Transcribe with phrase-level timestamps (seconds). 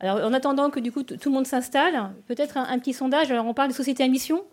[0.00, 3.30] Alors, en attendant que du coup tout le monde s'installe, peut-être un, petit sondage.
[3.30, 4.44] Alors, on parle de société à mission.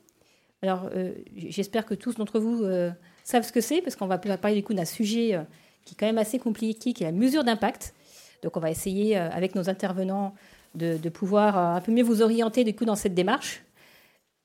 [0.61, 2.91] Alors, euh, j'espère que tous d'entre vous euh,
[3.23, 5.41] savent ce que c'est, parce qu'on va parler du coup d'un sujet euh,
[5.85, 7.95] qui est quand même assez compliqué, qui est la mesure d'impact.
[8.43, 10.33] Donc, on va essayer avec nos intervenants
[10.73, 13.63] de, pouvoir un peu mieux vous orienter du coup dans cette démarche.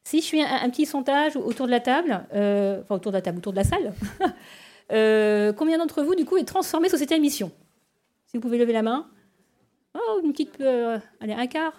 [0.05, 3.39] Si je fais un, petit sondage autour de la table, enfin autour de la table,
[3.39, 3.95] autour de la salle,
[5.57, 7.51] combien d'entre vous du coup est transformé société à mission?
[8.27, 9.09] Si vous pouvez lever la main.
[9.97, 10.61] Oh, une petite.
[10.61, 11.73] Euh, allez, un quart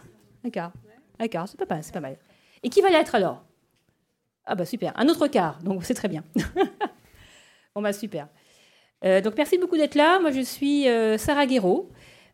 [0.43, 0.71] Un quart.
[1.19, 2.17] Un quart, c'est pas mal, c'est pas mal.
[2.63, 3.43] Et qui va l'être alors?
[4.45, 4.93] Ah, bah super.
[4.95, 6.23] Un autre quart, donc c'est très bien.
[7.75, 8.27] bon, bah super.
[9.05, 10.19] Euh, donc merci beaucoup d'être là.
[10.19, 11.89] Moi, je suis euh, Sarah Guéraud.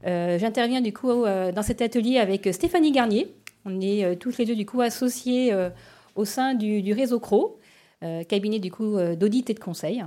[0.05, 3.33] J'interviens du coup dans cet atelier avec Stéphanie Garnier.
[3.63, 5.55] On est tous les deux du coup associés
[6.15, 7.57] au sein du, du réseau CRO,
[8.27, 10.03] cabinet du coup d'audit et de conseil.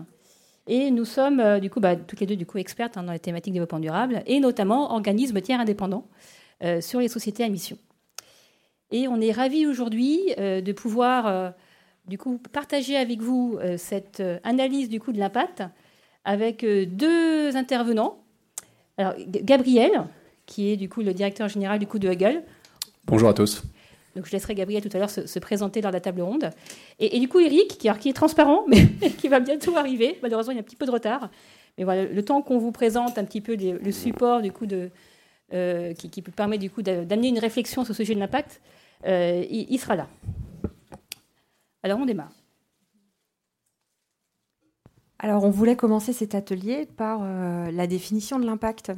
[0.66, 3.12] Et nous sommes, euh, du coup, bah, toutes les deux, du coup, expertes hein, dans
[3.12, 6.06] les thématiques développement durable et notamment organismes tiers indépendants
[6.64, 7.78] euh, sur les sociétés à mission.
[8.90, 11.52] Et on est ravis aujourd'hui euh, de pouvoir,
[12.06, 15.62] du coup, partager avec vous cette analyse du coup de l'impact
[16.24, 18.18] avec deux intervenants.
[18.96, 20.04] Alors, Gabriel,
[20.46, 22.42] qui est du coup le directeur général du coup de Huggle.
[23.04, 23.62] Bonjour à tous.
[24.16, 26.50] Donc je laisserai Gabriel tout à l'heure se, présenter de la table ronde.
[26.98, 30.18] Et, du coup, Eric, qui, est transparent, mais qui va bientôt arriver.
[30.22, 31.30] Malheureusement, il y a un petit peu de retard.
[31.78, 34.66] Mais voilà, le temps qu'on vous présente un petit peu le support du coup
[35.52, 38.60] euh, qui, qui, permet du coup d'amener une réflexion sur ce sujet de l'impact,
[39.06, 40.08] euh, il, sera là.
[41.82, 42.32] Alors on démarre.
[45.18, 48.92] Alors on voulait commencer cet atelier par euh, la définition de l'impact.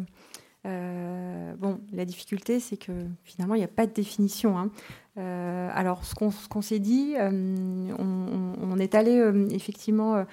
[0.65, 2.93] Bon, la difficulté, c'est que
[3.25, 4.59] finalement, il n'y a pas de définition.
[4.59, 4.71] Hein.
[5.19, 10.25] Euh, alors, ce qu'on s'est dit, euh, on, est allé effectivement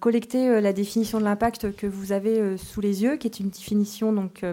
[0.00, 4.12] collecter la définition de l'impact que vous avez sous les yeux, qui est une définition,
[4.12, 4.44] donc,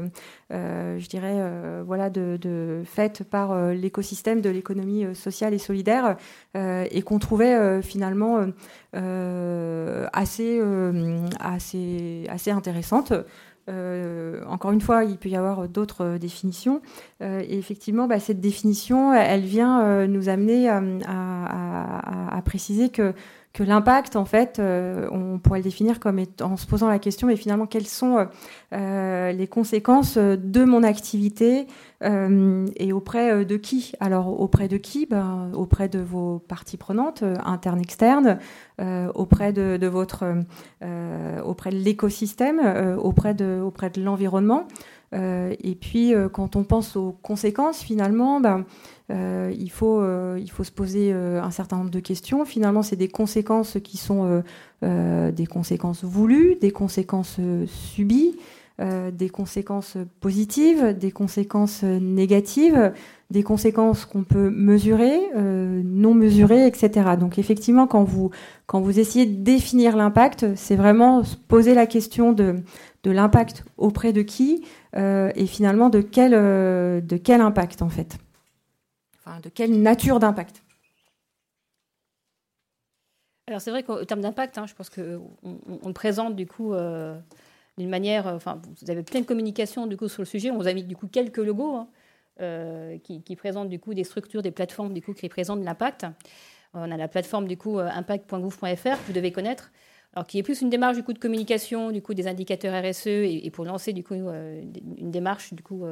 [0.49, 1.41] je dirais,
[1.85, 6.15] voilà, de, faite par l'écosystème de l'économie sociale et solidaire,
[6.55, 8.45] et qu'on trouvait finalement
[8.93, 10.61] assez,
[11.41, 13.13] assez, assez intéressante.
[13.69, 16.81] Euh, encore une fois, il peut y avoir d'autres euh, définitions.
[17.21, 23.13] Euh, et effectivement, bah, cette définition, elle vient nous amener à, préciser que,
[23.53, 27.35] que l'impact, en fait, on pourrait le définir comme en se posant la question, mais
[27.35, 28.27] finalement, quelles sont
[28.71, 31.67] les conséquences de mon activité
[32.01, 33.93] et auprès de qui?
[33.99, 35.05] Alors, auprès de qui?
[35.05, 38.39] Ben, Auprès de vos parties prenantes, internes, externes,
[38.81, 40.23] euh, auprès de, votre,
[40.81, 44.67] euh, auprès de l'écosystème, euh, auprès de, auprès de l'environnement.
[45.13, 48.65] Et puis, quand on pense aux conséquences, finalement, ben,
[49.09, 50.03] il, faut,
[50.37, 52.45] il faut se poser un certain nombre de questions.
[52.45, 54.43] Finalement, c'est des conséquences qui sont
[54.81, 58.35] des conséquences voulues, des conséquences subies.
[58.81, 62.91] Euh, des conséquences positives, des conséquences négatives,
[63.29, 67.11] des conséquences qu'on peut mesurer, euh, non mesurer, etc.
[67.19, 68.31] Donc effectivement, quand vous,
[68.65, 72.55] quand vous essayez de définir l'impact, c'est vraiment se poser la question de,
[73.03, 74.65] de l'impact auprès de qui
[74.95, 78.17] euh, et finalement de quel, de quel impact en fait?
[79.43, 80.63] De quelle nature d'impact?
[83.47, 86.73] Alors c'est vrai qu'au terme d'impact, hein, je pense qu'on on, présente du coup
[87.77, 88.27] d'une manière.
[88.27, 90.51] Euh, enfin, vous avez plein de communications du coup sur le sujet.
[90.51, 91.87] On vous a mis du coup quelques logos hein,
[92.41, 96.05] euh, qui, présentent du coup des structures, des plateformes du coup qui présentent l'impact.
[96.73, 99.71] On a la plateforme du coup euh, impact.gouv.fr que vous devez connaître.
[100.13, 103.07] Alors, qui est plus une démarche du coup de communication, du coup des indicateurs RSE
[103.07, 105.85] et, pour lancer du coup une démarche du coup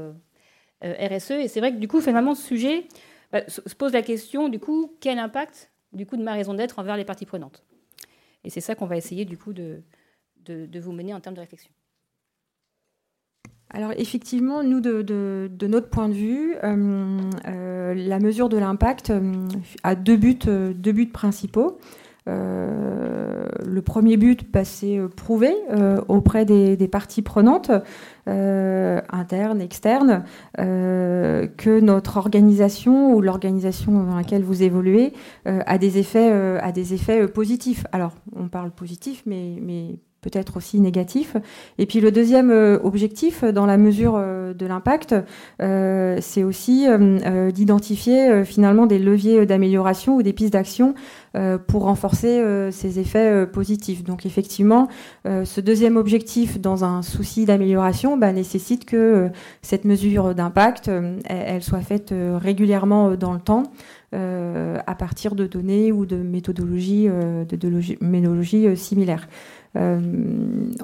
[0.84, 1.32] RSE.
[1.32, 2.86] Et c'est vrai que du coup finalement ce sujet
[3.32, 6.78] bah, se pose la question du coup quel impact du coup de ma raison d'être
[6.78, 7.64] envers les parties prenantes?
[8.44, 9.84] Et c'est ça qu'on va essayer du coup de,
[10.46, 11.72] de, vous mener en termes de réflexion
[13.74, 19.48] alors effectivement, nous, de, notre point de vue, euh, euh, la mesure de l'impact euh,
[19.84, 21.80] a deux buts, deux buts principaux.
[22.28, 25.54] Le premier but, bah, c'est prouver
[26.08, 27.72] auprès des, parties prenantes,
[28.28, 30.24] internes, externes,
[30.58, 35.14] que notre organisation ou l'organisation dans laquelle vous évoluez
[35.46, 37.86] a des effets, a des effets positifs.
[37.92, 41.36] Alors, on parle positif, mais peut-être aussi négatif.
[41.80, 45.16] Et puis le deuxième euh, objectif, dans la mesure euh, de l'impact,
[45.62, 46.88] euh, c'est aussi
[47.54, 50.94] d'identifier finalement des leviers d'amélioration ou des pistes d'action
[51.68, 54.04] pour renforcer ces effets positifs.
[54.04, 54.88] Donc effectivement,
[55.26, 59.30] ce deuxième objectif, dans un souci d'amélioration, bah, nécessite que
[59.62, 60.92] cette mesure d'impact,
[61.26, 63.64] elle, soit faite régulièrement dans le temps.
[64.14, 69.28] à partir de données ou de méthodologies, de, méthodologies similaires.
[69.78, 70.00] Euh,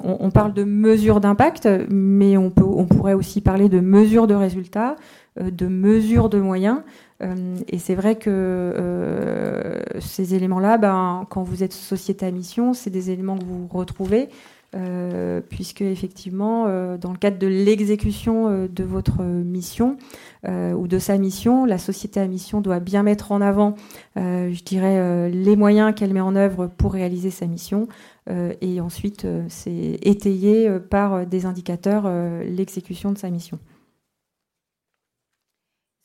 [0.02, 4.36] on, parle de mesures d'impact, mais on, peut, on pourrait aussi parler de mesures de
[4.36, 4.96] résultats.
[5.40, 6.80] de mesure de moyens.
[7.22, 13.12] et c'est vrai que ces éléments-là, ben, quand vous êtes société à mission, c'est des
[13.12, 14.30] éléments que vous retrouvez.
[14.76, 19.98] Euh, puisque effectivement, euh, dans le cadre de l'exécution euh, de votre mission
[20.46, 23.76] ou de sa mission, la société à mission doit bien mettre en avant,
[24.16, 27.90] je dirais, les moyens qu'elle met en œuvre pour réaliser sa mission,
[28.30, 32.10] et ensuite c'est étayé par des indicateurs
[32.44, 33.60] l'exécution de sa mission.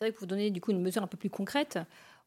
[0.00, 1.78] C'est vrai que pour vous donner du coup une mesure un peu plus concrète,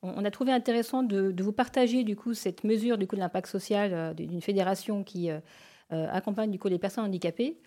[0.01, 3.21] on, a trouvé intéressant de, de, vous partager du coup cette mesure du coup de
[3.21, 5.29] l'impact social d'une fédération qui
[5.89, 7.57] accompagne du coup les personnes handicapées.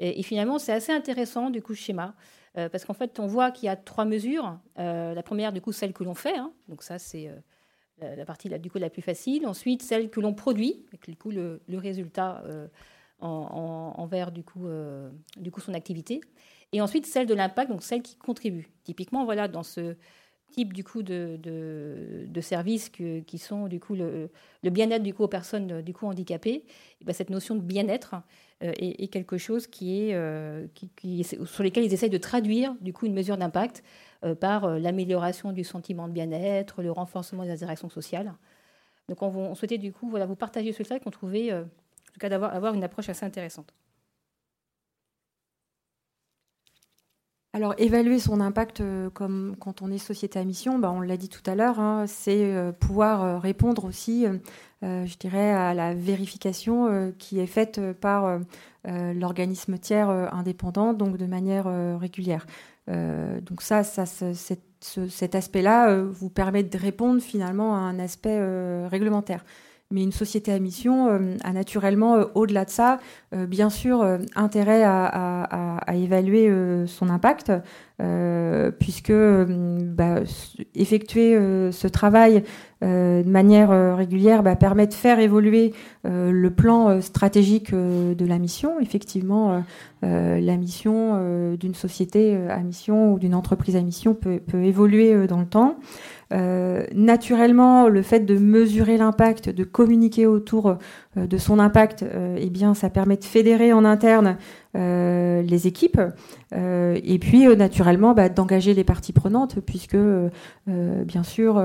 [0.00, 2.14] Et, finalement, c'est assez intéressant du coup ce schéma.
[2.56, 4.58] Euh, parce qu'en fait, on voit qu'il y a trois mesures.
[4.78, 6.36] Euh, la première, du coup, celle que l'on fait.
[6.36, 6.52] Hein.
[6.68, 7.30] donc ça, c'est
[8.00, 9.46] la, partie du coup la plus facile.
[9.46, 12.44] Ensuite, celle que l'on produit, avec du coup le, résultat
[13.20, 14.68] en, envers du coup,
[15.36, 16.20] du coup son activité.
[16.72, 18.68] Et ensuite, celle de l'impact, donc celle qui contribue.
[18.84, 19.96] Typiquement, voilà, dans ce
[20.50, 24.30] type du coup de, de, services qui sont du coup le,
[24.62, 26.64] bien-être du coup aux personnes du coup handicapées,
[27.00, 28.16] et ben, cette notion de bien-être
[28.62, 30.66] euh, est, quelque chose qui est, euh,
[30.96, 33.84] qui, sur lesquels ils essayent de traduire du coup une mesure d'impact
[34.24, 38.34] euh, par l'amélioration du sentiment de bien-être, le renforcement des interactions sociales.
[39.08, 42.28] Donc on, souhaitait du coup voilà, vous partager ce slide qu'on trouvait en tout cas
[42.28, 43.72] d'avoir avoir une approche assez intéressante.
[47.58, 51.16] Alors, évaluer son impact euh, comme quand on est société à mission, bah, on l'a
[51.16, 54.26] dit tout à l'heure, hein, c'est euh, pouvoir euh, répondre aussi,
[54.80, 58.38] je dirais, à la vérification qui est faite par
[58.84, 61.66] l'organisme tiers indépendant, donc de manière
[61.98, 62.46] régulière.
[62.86, 68.38] donc ça, ça cet aspect-là vous permet de répondre finalement à un aspect
[68.86, 69.44] réglementaire.
[69.90, 72.98] Mais une société à mission euh, a naturellement, euh, au-delà de ça,
[73.34, 74.04] euh, bien sûr,
[74.36, 76.52] intérêt à, évaluer
[76.86, 77.50] son impact,
[78.78, 80.20] puisque bah,
[80.74, 81.34] effectuer
[81.72, 82.44] ce travail
[82.80, 85.72] de manière régulière bah, permet de faire évoluer
[86.04, 88.78] le plan stratégique de la mission.
[88.80, 89.64] Effectivement,
[90.02, 95.46] la mission d'une société à mission ou d'une entreprise à mission peut, évoluer dans le
[95.46, 95.76] temps.
[96.32, 100.74] Euh, naturellement, le fait de mesurer l'impact, de communiquer autour euh,
[101.26, 104.36] de son impact, euh, eh bien, ça permet de fédérer en interne
[104.76, 106.00] euh, les équipes
[106.54, 109.96] et puis naturellement bah, d'engager les parties prenantes puisque
[110.66, 111.58] bien sûr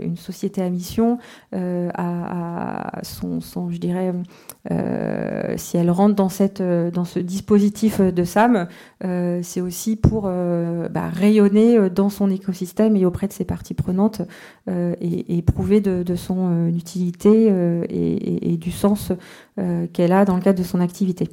[0.00, 1.18] une société à mission
[1.52, 4.12] a, son, son, je dirais
[5.56, 8.68] si elle rentre dans cette dans ce dispositif de SAM
[9.00, 14.22] c'est aussi pour bah, rayonner dans son écosystème et auprès de ses parties prenantes
[14.68, 17.52] et, prouver de, de son utilité
[17.88, 19.12] et et, du sens
[19.58, 21.28] euh, qu'elle a dans le cadre de son activité.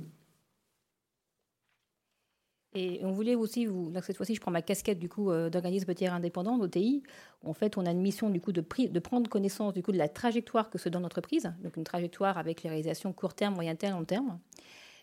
[2.78, 5.94] Et on voulait aussi, vous, cette fois-ci, je prends ma casquette du coup euh, d'organisme
[5.94, 7.04] tiers indépendant, d'OTI.
[7.46, 8.62] En fait, on a une mission du coup de,
[9.00, 12.64] prendre connaissance du coup de la trajectoire que se donne l'entreprise, donc une trajectoire avec
[12.64, 14.40] les réalisations court terme, moyen terme, long terme.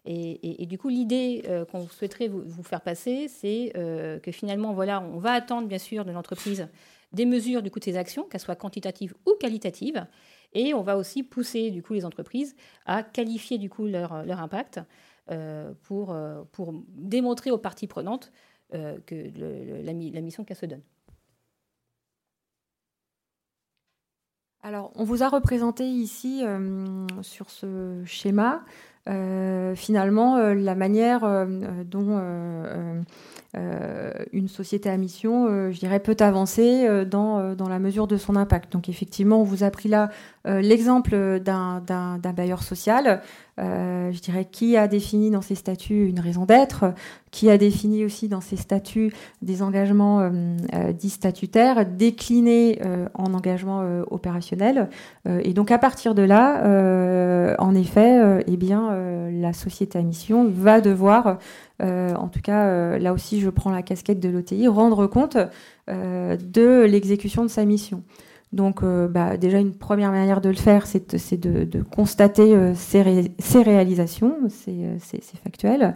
[0.05, 5.19] Et, du coup, l'idée euh, qu'on souhaiterait vous, faire passer, c'est que finalement, voilà, on
[5.19, 6.67] va attendre bien sûr de l'entreprise
[7.13, 10.07] des mesures du coup de ses actions, qu'elles soient quantitatives ou qualitatives,
[10.53, 12.55] et on va aussi pousser du coup les entreprises
[12.87, 14.81] à qualifier du coup leur, leur impact
[15.31, 18.33] euh, pour, euh, pour démontrer aux parties prenantes
[18.75, 19.15] euh, que
[19.85, 20.83] la, mission qu'elle se donne.
[24.63, 26.43] Alors, on vous a représenté ici
[27.23, 28.65] sur ce schéma
[29.75, 31.47] finalement la manière
[31.87, 32.21] dont
[34.33, 38.73] une société à mission, je dirais, peut avancer dans, dans la mesure de son impact.
[38.73, 40.11] Donc effectivement, on vous a pris là
[40.47, 43.23] euh, l'exemple d'un bailleur social,
[43.61, 46.95] euh, je dirais, qui a défini dans ses statuts une raison d'être,
[47.31, 52.81] qui a défini aussi dans ses statuts des engagements euh, dits statutaires, déclinés
[53.15, 54.89] en engagements opérationnels.
[55.27, 60.81] et donc à partir de là, en effet, eh bien, la société à mission va
[60.81, 61.39] devoir,
[61.81, 65.37] en tout cas, là aussi je prends la casquette de l'OTI, rendre compte
[65.89, 68.03] de l'exécution de sa mission.
[68.53, 73.01] Donc, euh, bah, déjà, une première manière de le faire, c'est de, constater euh, ces,
[73.63, 75.95] réalisations, c'est factuel.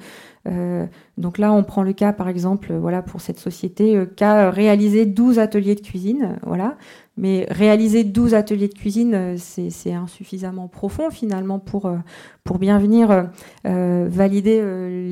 [0.48, 0.86] Euh,
[1.18, 5.38] donc là, on prend le cas, par exemple, voilà, pour cette société, qu'a réalisé 12
[5.38, 6.76] ateliers de cuisine, voilà.
[7.18, 11.96] Mais réaliser 12 ateliers de cuisine, euh, c'est insuffisamment profond finalement pour, euh,
[12.44, 13.28] pour bien venir
[13.66, 14.62] euh, valider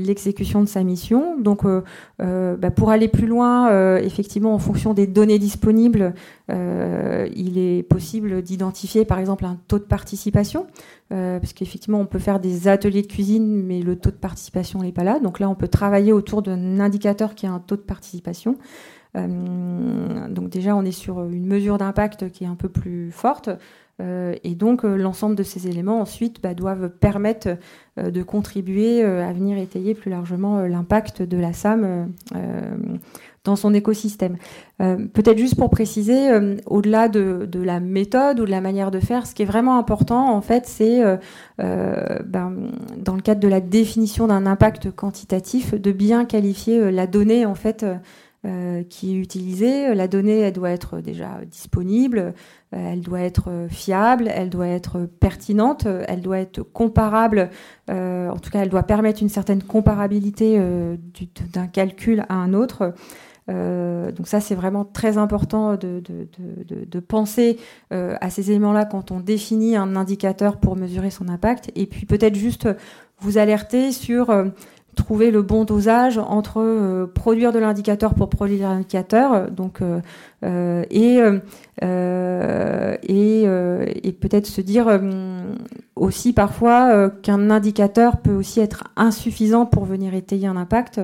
[0.05, 1.39] l'exécution de sa mission.
[1.41, 1.65] Donc
[2.19, 6.15] bah, pour aller plus loin, effectivement, en fonction des données disponibles,
[6.49, 10.67] il est possible d'identifier par exemple un taux de participation.
[11.09, 14.93] parce qu'effectivement, on peut faire des ateliers de cuisine, mais le taux de participation n'est
[14.93, 15.19] pas là.
[15.19, 18.57] Donc là, on peut travailler autour d'un indicateur qui a un taux de participation.
[19.15, 23.51] Donc déjà, on est sur une mesure d'impact qui est un peu plus forte.
[24.01, 27.57] Euh, et donc, euh, l'ensemble de ces éléments, ensuite, bah, doivent permettre
[27.99, 32.13] euh, de contribuer à venir étayer plus largement l'impact de la SAM
[33.45, 34.37] dans son écosystème.
[34.79, 36.31] Peut-être juste pour préciser,
[36.67, 40.35] au-delà de, la méthode ou de la manière de faire, ce qui est vraiment important,
[40.35, 41.03] en fait, c'est,
[41.59, 42.53] ben,
[42.97, 47.55] dans le cadre de la définition d'un impact quantitatif, de bien qualifier la donnée, en
[47.55, 47.97] fait, euh,
[48.91, 49.95] qui est utilisée.
[49.95, 52.19] La donnée, elle doit être déjà disponible,
[52.75, 57.51] euh, elle doit être fiable, elle doit être pertinente, elle doit être comparable.
[57.91, 60.61] Euh, en tout cas, elle doit permettre une certaine comparabilité
[61.53, 62.93] d'un calcul à un autre.
[63.49, 67.59] donc ça, c'est vraiment très important de, de, de, de penser
[67.91, 71.71] à ces éléments-là quand on définit un indicateur pour mesurer son impact.
[71.77, 72.69] Et puis peut-être juste
[73.21, 74.31] vous alerter sur
[74.95, 80.01] trouver le bon dosage entre euh, produire de l'indicateur pour produire l'indicateur, donc euh,
[80.45, 81.21] euh, et
[83.07, 85.01] et, et peut-être se dire
[85.97, 91.01] aussi parfois qu'un indicateur peut aussi être insuffisant pour venir étayer un impact.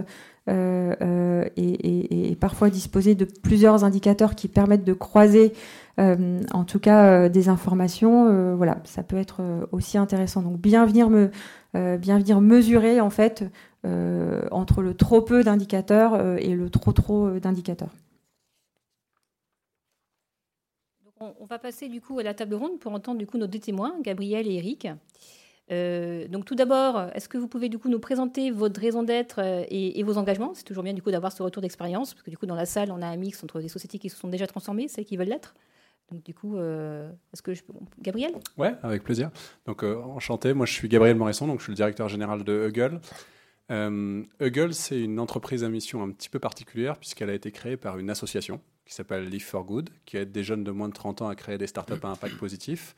[0.49, 5.53] Et, et, parfois disposer de plusieurs indicateurs qui permettent de croiser
[5.99, 11.31] en tout cas des informations voilà ça peut être aussi intéressant donc bien venir me
[11.75, 13.49] bien venir mesurer en fait euh,
[14.51, 17.91] entre le trop peu d'indicateurs euh, et le trop trop euh, d'indicateurs.
[21.39, 23.59] On va passer du coup à la table ronde pour entendre du coup nos deux
[23.59, 24.89] témoins, Gabriel et Eric.
[26.31, 30.03] donc tout d'abord, est-ce que vous pouvez du coup nous présenter votre raison d'être et,
[30.03, 30.55] vos engagements?
[30.55, 32.65] C'est toujours bien du coup d'avoir ce retour d'expérience, parce que du coup dans la
[32.65, 35.19] salle, on a un mix entre des sociétés qui se sont déjà transformées, celles qui
[35.19, 35.55] veulent l'être.
[36.11, 37.75] Donc du coup, est-ce que je peux...
[38.01, 38.33] Gabriel?
[38.57, 39.31] Ouais, avec plaisir.
[39.67, 42.99] Donc enchanté, moi je suis Gabriel Morisson, donc je suis le directeur général de Huggle.
[43.71, 47.77] Euh, Huggle, c'est une entreprise à mission un petit peu particulière puisqu'elle a été créée
[47.77, 50.95] par une association qui s'appelle Live for Good, qui aide des jeunes de moins de
[50.95, 52.97] 30 ans à créer des startups à impact positif.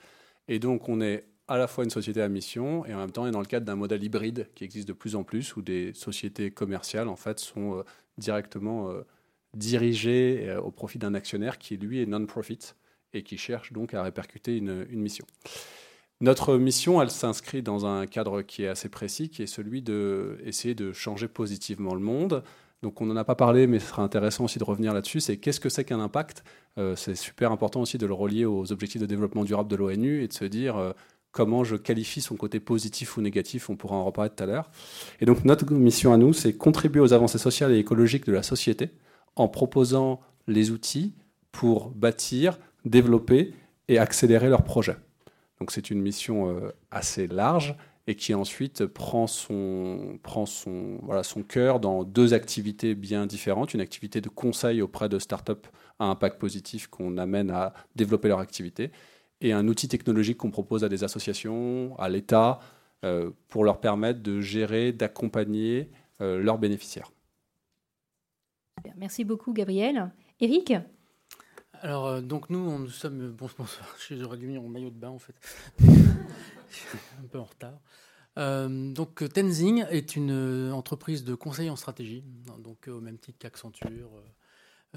[0.49, 3.25] Et donc, on est à la fois une société à mission et en même temps,
[3.25, 5.61] on est dans le cadre d'un modèle hybride qui existe de plus en plus où
[5.61, 7.83] des sociétés commerciales, en fait, sont euh,
[8.17, 9.03] directement euh,
[9.55, 12.75] dirigées euh, au profit d'un actionnaire qui, lui, est non-profit
[13.13, 15.27] et qui cherche donc à répercuter une, une mission.
[16.23, 20.73] Notre mission, elle s'inscrit dans un cadre qui est assez précis, qui est celui d'essayer
[20.73, 22.45] de, de changer positivement le monde.
[22.85, 25.19] Donc on n'en a pas parlé, mais ce sera intéressant aussi de revenir là-dessus.
[25.19, 26.45] C'est qu'est-ce que c'est qu'un impact?
[26.79, 30.23] Euh, C'est super important aussi de le relier aux objectifs de développement durable de l'ONU
[30.23, 30.93] et de se dire euh,
[31.33, 33.69] comment je qualifie son côté positif ou négatif.
[33.69, 34.71] On pourra en reparler tout à l'heure.
[35.21, 38.45] Et donc notre mission à nous, c'est contribuer aux avancées sociales et écologiques de la
[38.45, 38.91] société
[39.35, 41.15] en proposant les outils
[41.51, 43.55] pour bâtir, développer
[43.89, 44.99] et accélérer leurs projets.
[45.63, 47.77] Donc c'est une mission euh, assez large
[48.09, 53.73] et qui ensuite prend son, prend son, voilà, son cœur dans deux activités bien différentes.
[53.73, 55.69] Une activité de conseil auprès de startups
[56.01, 58.91] à impact positif qu'on amène à développer leur activité
[59.41, 62.59] et un outil technologique qu'on propose à des associations, à l'État,
[63.05, 65.91] euh, pour leur permettre de gérer, d'accompagner
[66.21, 67.13] euh, leurs bénéficiaires.
[68.97, 70.11] Merci beaucoup Gabriel.
[70.41, 70.73] Eric
[71.83, 73.97] alors, euh, donc nous, nous sommes bon sponsors.
[74.11, 75.35] J'aurais dû venir en maillot de bain, en fait.
[75.83, 77.81] un peu en retard.
[78.39, 82.25] Euh, donc Tenzing est une euh, entreprise de conseil en stratégie,
[82.61, 84.11] donc au même titre qu'Accenture.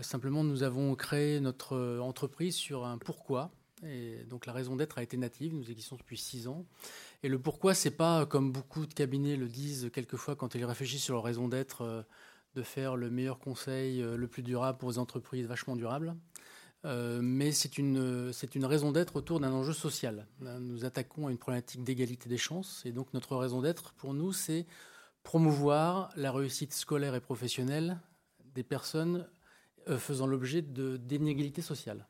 [0.01, 3.51] simplement, nous avons créé notre entreprise sur un pourquoi.
[3.84, 5.56] Et donc la raison d'être a été native.
[5.56, 6.68] Nous existons depuis six ans.
[7.24, 11.04] Et le pourquoi, c'est pas comme beaucoup de cabinets le disent quelquefois quand ils réfléchissent
[11.04, 12.06] sur leur raison d'être,
[12.54, 16.15] de faire le meilleur conseil, le plus durable pour les entreprises vachement durables.
[16.84, 20.27] Euh, mais c'est une, c'est une raison d'être autour d'un enjeu social.
[20.39, 24.34] Nous attaquons à une problématique d'égalité des chances, et donc notre raison d'être pour nous,
[24.34, 24.65] c'est
[25.24, 28.00] promouvoir la réussite scolaire et professionnelle
[28.53, 29.27] des personnes
[29.88, 32.08] euh, faisant l'objet d'inégalités sociales.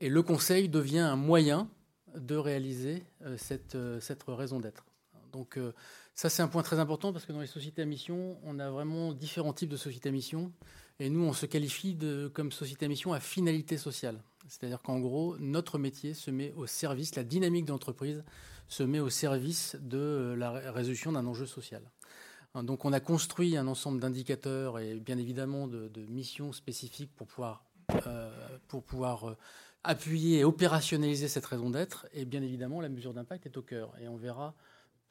[0.00, 1.68] Et le conseil devient un moyen
[2.14, 4.86] de réaliser euh, cette, cette raison d'être.
[5.32, 5.58] Donc
[6.14, 8.70] ça, c'est un point très important parce que dans les sociétés à mission, on a
[8.70, 10.50] vraiment différents types de sociétés à mission.
[10.98, 14.22] Et nous, on se qualifie de, comme société à mission à finalité sociale.
[14.48, 18.24] C'est-à-dire qu'en gros, notre métier se met au service, la dynamique de l'entreprise
[18.68, 21.82] se met au service de la résolution d'un enjeu social.
[22.54, 27.26] Hein, donc on a construit un ensemble d'indicateurs et bien évidemment de, missions spécifiques pour
[27.26, 27.64] pouvoir,
[28.06, 28.30] euh,
[28.68, 29.36] pour pouvoir euh,
[29.84, 32.06] appuyer et opérationnaliser cette raison d'être.
[32.12, 33.92] Et bien évidemment, la mesure d'impact est au cœur.
[34.00, 34.54] Et on verra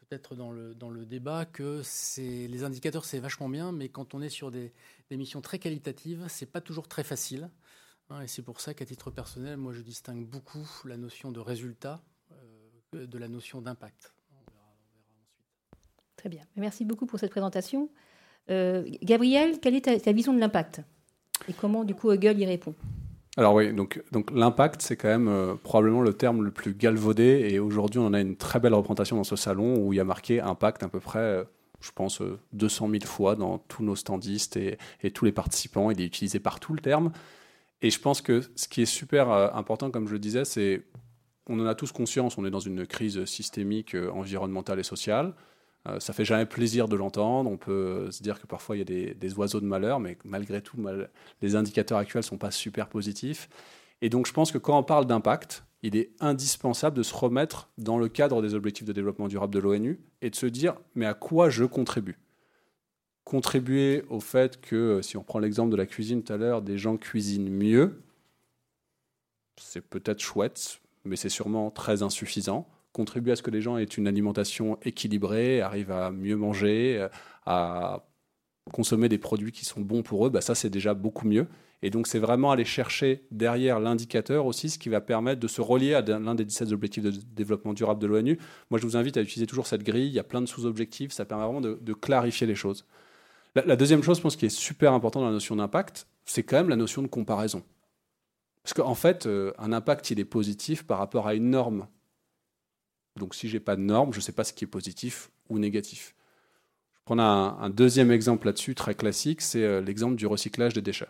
[0.08, 1.82] peut-être dans le, dans le débat que
[2.18, 4.72] les indicateurs, c'est vachement bien, mais quand on est sur des,
[5.10, 7.50] des missions très qualitatives, c'est pas toujours très facile.
[8.10, 11.40] Hein, et c'est pour ça qu'à titre personnel, moi, je distingue beaucoup la notion de
[11.40, 14.14] résultat euh, de la notion d'impact.
[16.16, 16.44] Très bien.
[16.56, 17.90] Merci beaucoup pour cette présentation.
[18.50, 20.82] Euh, Gabriel, quelle est ta, vision de l'impact?
[21.48, 22.76] Et comment, du coup, Hegel y répond?
[23.38, 27.50] Alors oui, donc, donc l'impact, c'est quand même euh, probablement le terme le plus galvaudé.
[27.51, 30.00] Et aujourd'hui, on en a une très belle représentation dans ce salon où il y
[30.00, 31.44] a marqué impact à peu près, euh,
[31.82, 32.22] je pense,
[32.54, 35.92] 200 000 fois dans tous nos standistes et, et, tous les participants.
[35.92, 37.12] Il est utilisé partout le terme.
[37.82, 40.84] Et je pense que ce qui est super important, comme je le disais, c'est
[41.48, 45.34] on en a tous conscience, on est dans une crise systémique, environnementale et sociale.
[45.88, 47.50] Euh, ça fait jamais plaisir de l'entendre.
[47.50, 50.62] On peut se dire que parfois il y a des, oiseaux de malheur, mais malgré
[50.62, 50.77] tout,
[51.42, 53.50] les indicateurs actuels sont pas super positifs.
[54.01, 57.70] Et donc je pense que quand on parle d'impact, il est indispensable de se remettre
[57.77, 61.06] dans le cadre des objectifs de développement durable de l'ONU et de se dire mais
[61.06, 62.18] à quoi je contribue?
[63.24, 66.77] Contribuer au fait que, si on prend l'exemple de la cuisine tout à l'heure, des
[66.77, 68.04] gens cuisinent mieux,
[69.58, 73.84] c'est peut-être chouette, mais c'est sûrement très insuffisant contribuer à ce que les gens aient
[73.84, 77.10] une alimentation équilibrée, arrivent à mieux manger, euh,
[77.46, 78.08] à
[78.72, 81.48] consommer des produits qui sont bons pour eux, bah ça c'est déjà beaucoup mieux.
[81.82, 85.62] Et donc c'est vraiment aller chercher derrière l'indicateur aussi ce qui va permettre de se
[85.62, 88.40] relier à l'un des 17 objectifs de développement durable de l'ONU.
[88.72, 91.12] Moi je vous invite à utiliser toujours cette grille, il y a plein de sous-objectifs,
[91.12, 92.86] ça permet vraiment de, clarifier les choses.
[93.56, 96.58] La, deuxième chose, je pense, qui est super important dans la notion d'impact, c'est quand
[96.58, 97.62] même la notion de comparaison.
[98.64, 101.88] Parce qu'en fait, euh, un impact, il est positif par rapport à une norme
[103.18, 105.60] donc si j'ai pas de normes, je ne sais pas ce qui est positif ou
[105.60, 106.16] négatif.
[106.94, 110.82] Je prends un, un deuxième exemple là-dessus, très classique, c'est euh, l'exemple du recyclage des
[110.82, 111.10] déchets.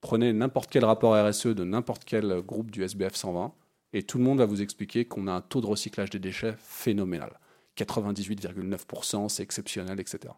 [0.00, 3.52] Prenez n'importe quel rapport RSE de n'importe quel groupe du SBF 120
[3.92, 6.54] et tout le monde va vous expliquer qu'on a un taux de recyclage des déchets
[6.58, 7.38] phénoménal.
[7.76, 10.34] 98,9%, c'est exceptionnel, etc.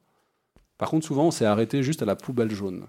[0.76, 2.86] Par contre, souvent, on s'est arrêté juste à la poubelle jaune.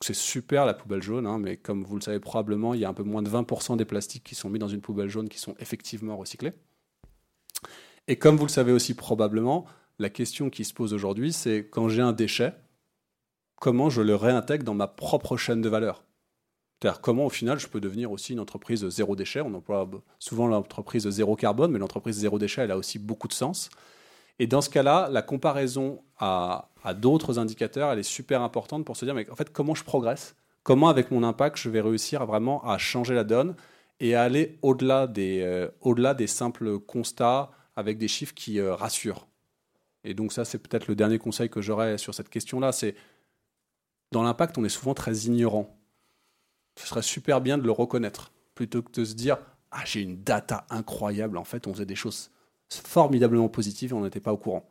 [0.00, 2.88] C'est super la poubelle jaune, hein, mais comme vous le savez probablement, il y a
[2.88, 5.38] un peu moins de 20% des plastiques qui sont mis dans une poubelle jaune qui
[5.38, 6.52] sont effectivement recyclés.
[8.08, 9.66] Et comme vous le savez aussi probablement,
[9.98, 12.54] la question qui se pose aujourd'hui, c'est quand j'ai un déchet,
[13.56, 16.04] comment je le réintègre dans ma propre chaîne de valeur?
[16.80, 19.42] C'est-à-dire comment au final je peux devenir aussi une entreprise zéro déchet?
[19.42, 23.34] On emploie souvent l'entreprise zéro carbone, mais l'entreprise zéro déchet, elle a aussi beaucoup de
[23.34, 23.68] sens.
[24.38, 29.04] Et dans ce cas-là, la comparaison à, d'autres indicateurs, elle est super importante pour se
[29.04, 30.34] dire, mais en fait, comment je progresse?
[30.62, 33.54] Comment avec mon impact, je vais réussir vraiment à changer la donne
[34.00, 38.74] et à aller au-delà des, euh, au-delà des simples constats avec des chiffres qui euh,
[38.74, 39.28] rassurent.
[40.02, 42.96] Et donc ça, c'est peut-être le dernier conseil que j'aurais sur cette question-là, c'est
[44.10, 45.78] dans l'impact, on est souvent très ignorant.
[46.76, 49.38] Ce serait super bien de le reconnaître, plutôt que de se dire
[49.70, 51.38] ah j'ai une data incroyable.
[51.38, 52.32] En fait, on faisait des choses
[52.68, 54.68] formidablement positives et on n'était pas au courant.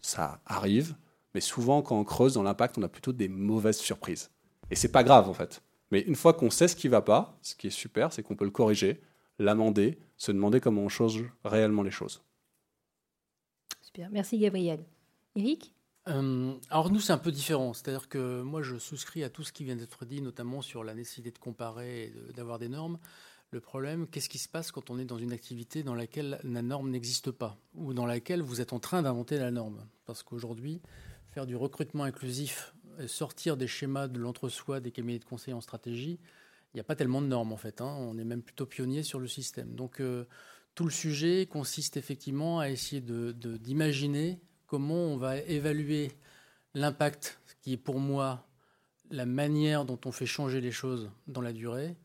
[0.00, 0.94] Ça arrive,
[1.34, 4.30] mais souvent quand on creuse dans l'impact, on a plutôt des mauvaises surprises.
[4.70, 5.62] Et c'est pas grave en fait.
[5.90, 8.36] Mais une fois qu'on sait ce qui va pas, ce qui est super, c'est qu'on
[8.36, 9.00] peut le corriger,
[9.40, 12.22] l'amender, se demander comment on change réellement les choses.
[14.10, 14.84] Merci Gabriel.
[15.34, 15.72] Eric
[16.08, 17.72] euh, alors nous, c'est un peu différent.
[17.74, 20.94] C'est-à-dire que moi, je souscris à tout ce qui vient d'être dit, notamment sur la
[20.94, 23.00] nécessité de comparer et d'avoir des normes.
[23.50, 26.62] Le problème, qu'est-ce qui se passe quand on est dans une activité dans laquelle la
[26.62, 29.84] norme n'existe pas ou dans laquelle vous êtes en train d'inventer la norme?
[30.04, 30.80] Parce qu'aujourd'hui,
[31.30, 32.74] faire du recrutement inclusif,
[33.06, 36.18] sortir des schémas de l'entre-soi des cabinets de conseil en stratégie,
[36.72, 37.80] il n'y a pas tellement de normes en fait.
[37.80, 37.96] Hein.
[37.98, 39.74] On est même plutôt pionnier sur le système.
[39.74, 40.26] Donc euh,
[40.76, 46.12] tout le sujet consiste effectivement à essayer d'imaginer comment on va évaluer
[46.74, 48.46] l'impact, qui est pour moi
[49.10, 51.96] la manière dont on fait changer les choses dans la durée,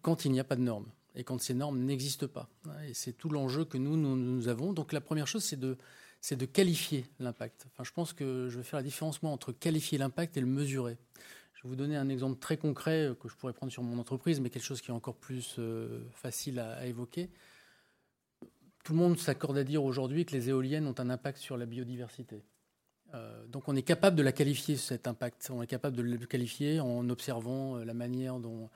[0.00, 2.48] quand il n'y a pas de normes et quand ces normes n'existent pas.
[2.86, 4.72] Et c'est tout l'enjeu que nous, nous, avons.
[4.72, 5.76] Donc la première chose, c'est de,
[6.46, 7.66] qualifier l'impact.
[7.72, 10.98] Enfin, je pense que je vais faire la différence entre qualifier l'impact et le mesurer.
[11.54, 14.38] Je vais vous donner un exemple très concret que je pourrais prendre sur mon entreprise,
[14.38, 17.28] mais quelque chose qui est encore plus euh, facile à évoquer.
[18.88, 21.66] Tout le monde s'accorde à dire aujourd'hui que les éoliennes ont un impact sur la
[21.66, 22.42] biodiversité.
[23.12, 25.50] Euh, donc on est capable de la qualifier, cet impact.
[25.52, 28.70] On est capable de le qualifier en observant euh, la manière dont,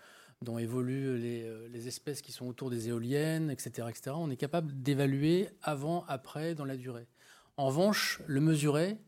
[0.58, 3.88] évoluent euh, les, espèces qui sont autour des éoliennes, etc.
[3.88, 4.14] etc.
[4.14, 7.06] On est capable d'évaluer avant, après, dans la durée.
[7.56, 8.98] En revanche, le mesurer,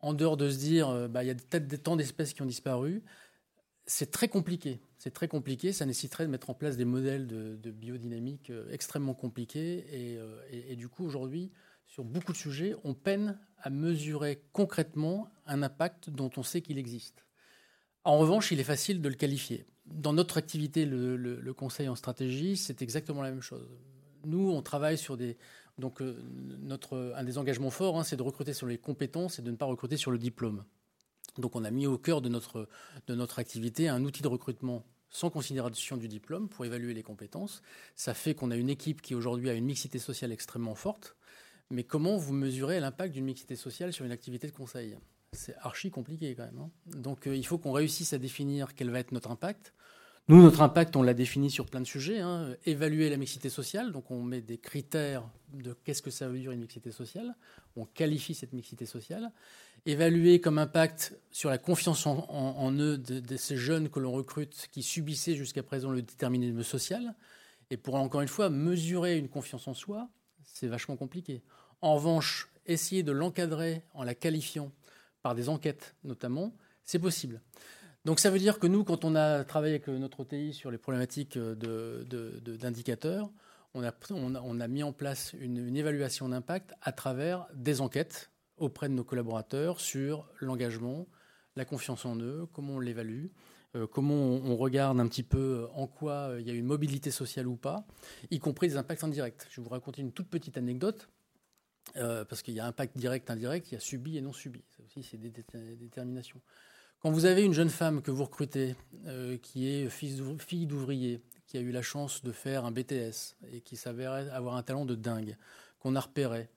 [0.00, 3.02] en dehors de se dire, bah, il y a peut-être tant d'espèces qui ont disparu,
[3.86, 4.80] c'est très compliqué.
[4.98, 5.72] C'est très compliqué.
[5.72, 9.84] Ça nécessiterait de mettre en place des modèles de, biodynamique euh, extrêmement compliqués.
[9.92, 11.50] Euh, et, du coup, aujourd'hui,
[11.86, 16.78] sur beaucoup de sujets, on peine à mesurer concrètement un impact dont on sait qu'il
[16.78, 17.26] existe.
[18.04, 19.66] En revanche, il est facile de le qualifier.
[19.86, 23.68] Dans notre activité, le, conseil en stratégie, c'est exactement la même chose.
[24.24, 25.36] Nous, on travaille sur des.
[25.78, 26.22] Donc, euh,
[26.60, 29.56] notre, un des engagements forts, hein, c'est de recruter sur les compétences et de ne
[29.56, 30.64] pas recruter sur le diplôme.
[31.38, 32.68] Donc on a mis au cœur de notre,
[33.06, 37.62] de notre activité un outil de recrutement sans considération du diplôme pour évaluer les compétences.
[37.94, 41.16] Ça fait qu'on a une équipe qui aujourd'hui a une mixité sociale extrêmement forte,
[41.70, 44.98] Mais comment vous mesurez l'impact d'une mixité sociale sur une activité de conseil?
[45.32, 46.58] C'est archi compliqué quand même.
[46.58, 46.70] Hein.
[46.86, 49.72] Donc il faut qu'on réussisse à définir quel va être notre impact.
[50.28, 52.20] Nous, notre impact, on l'a défini sur plein de sujets.
[52.20, 52.54] Hein.
[52.64, 56.52] Évaluer la mixité sociale, donc on met des critères de qu'est-ce que ça veut dire
[56.52, 57.34] une mixité sociale.
[57.74, 59.32] On qualifie cette mixité sociale.
[59.84, 64.82] Évaluer comme impact sur la confiance en, eux de, ces jeunes que l'on recrute qui
[64.82, 67.14] subissaient jusqu'à présent le déterminisme social.
[67.70, 70.08] Et pour encore une fois mesurer une confiance en soi,
[70.44, 71.42] c'est vachement compliqué.
[71.80, 74.70] En revanche, essayer de l'encadrer en la qualifiant
[75.22, 77.40] par des enquêtes notamment, c'est possible.
[78.04, 80.78] Donc ça veut dire que nous, quand on a travaillé avec notre OTI sur les
[80.78, 83.30] problématiques d'indicateurs,
[83.74, 88.30] on, a, mis en place une, évaluation d'impact à travers des enquêtes
[88.62, 91.06] auprès de nos collaborateurs sur l'engagement,
[91.56, 93.26] la confiance en eux, comment on l'évalue,
[93.74, 97.10] euh, comment on, regarde un petit peu en quoi euh, il y a une mobilité
[97.10, 97.86] sociale ou pas,
[98.30, 99.46] y compris des impacts indirects.
[99.50, 101.08] Je vais vous raconter une toute petite anecdote.
[101.96, 104.62] Euh, parce qu'il y a impact direct, indirect, il y a subi et non subi.
[104.76, 106.40] Ça aussi, c'est des déterminations.
[107.00, 111.58] Quand vous avez une jeune femme que vous recrutez, euh, qui est fille d'ouvrier, qui
[111.58, 114.94] a eu la chance de faire un BTS et qui s'avérait avoir un talent de
[114.94, 115.36] dingue,
[115.80, 116.48] qu'on a repéré,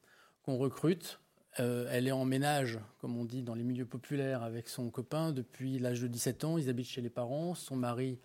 [0.44, 1.20] qu'on recrute,
[1.60, 5.32] euh, elle est en ménage, comme on dit dans les milieux populaires, avec son copain
[5.32, 6.58] depuis l'âge de 17 ans.
[6.58, 7.56] Ils habitent chez les parents.
[7.56, 8.20] Son mari,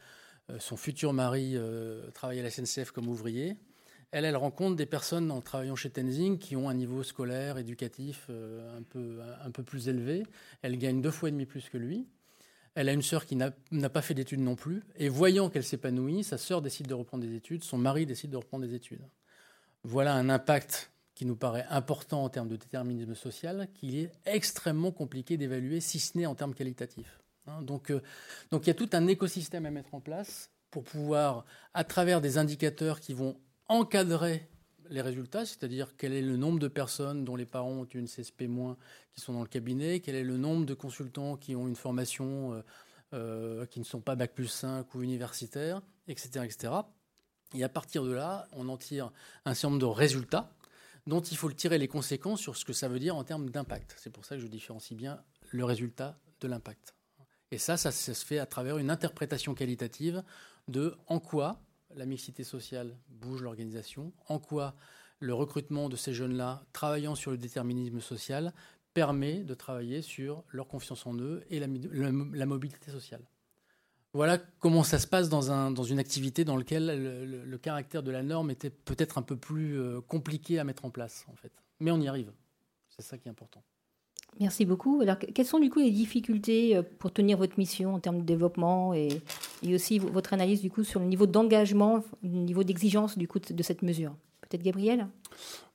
[0.51, 1.57] euh, son futur mari,
[2.15, 3.57] travaille à la SNCF comme ouvrier.
[4.13, 8.27] Elle, elle rencontre des personnes en travaillant chez Tenzing qui ont un niveau scolaire, éducatif
[8.29, 10.25] euh, un, peu, un peu plus élevé.
[10.63, 12.09] Elle gagne deux fois et demi plus que lui.
[12.75, 13.51] Elle a une sœur qui n'a
[13.89, 14.83] pas fait d'études non plus.
[14.97, 18.37] Et voyant qu'elle s'épanouit, sa sœur décide de reprendre des études, son mari décide de
[18.37, 19.03] reprendre des études.
[19.83, 24.91] Voilà un impact qui nous paraît important en termes de déterminisme social, qu'il est extrêmement
[24.91, 27.21] compliqué d'évaluer, si ce n'est en termes qualitatifs.
[27.47, 28.01] Hein, donc, euh,
[28.51, 32.23] donc il y a tout un écosystème à mettre en place pour pouvoir, à travers
[32.23, 33.37] des indicateurs qui vont
[33.69, 34.49] encadrer
[34.89, 38.77] les résultats, c'est-à-dire quel est le nombre de personnes dont les parents ont une CSP-
[39.13, 42.55] qui sont dans le cabinet, quel est le nombre de consultants qui ont une formation
[42.55, 42.63] euh,
[43.13, 46.73] euh, qui ne sont pas Bac plus 5 ou universitaires, etc., etc.
[47.53, 49.13] Et à partir de là, on en tire
[49.45, 50.51] un certain nombre de résultats
[51.07, 53.95] dont il faut tirer les conséquences sur ce que ça veut dire en termes d'impact.
[53.99, 56.95] C'est pour ça que je différencie bien le résultat de l'impact.
[57.51, 60.23] Et ça, ça se fait à travers une interprétation qualitative
[60.69, 61.61] de en quoi
[61.97, 64.77] la mixité sociale bouge l'organisation, en quoi
[65.19, 68.55] le recrutement de ces jeunes-là, travaillant sur le déterminisme social,
[68.95, 73.23] permet de travailler sur leur confiance en eux et la, mobilité sociale.
[74.13, 76.87] Voilà comment ça se passe dans, un, dans une activité dans laquelle
[77.47, 80.91] le, caractère de la norme était peut-être un peu plus euh, compliqué à mettre en
[80.91, 81.53] place, en fait.
[81.79, 82.33] Mais on y arrive.
[82.89, 83.63] C'est ça qui est important.
[84.39, 85.01] Merci beaucoup.
[85.01, 88.25] Alors, quelles sont du coup les difficultés euh, pour tenir votre mission en termes de
[88.25, 89.23] développement et,
[89.73, 93.63] aussi votre analyse du coup sur le niveau d'engagement, le niveau d'exigence du coup de
[93.63, 94.15] cette mesure?
[94.41, 95.07] Peut-être Gabriel?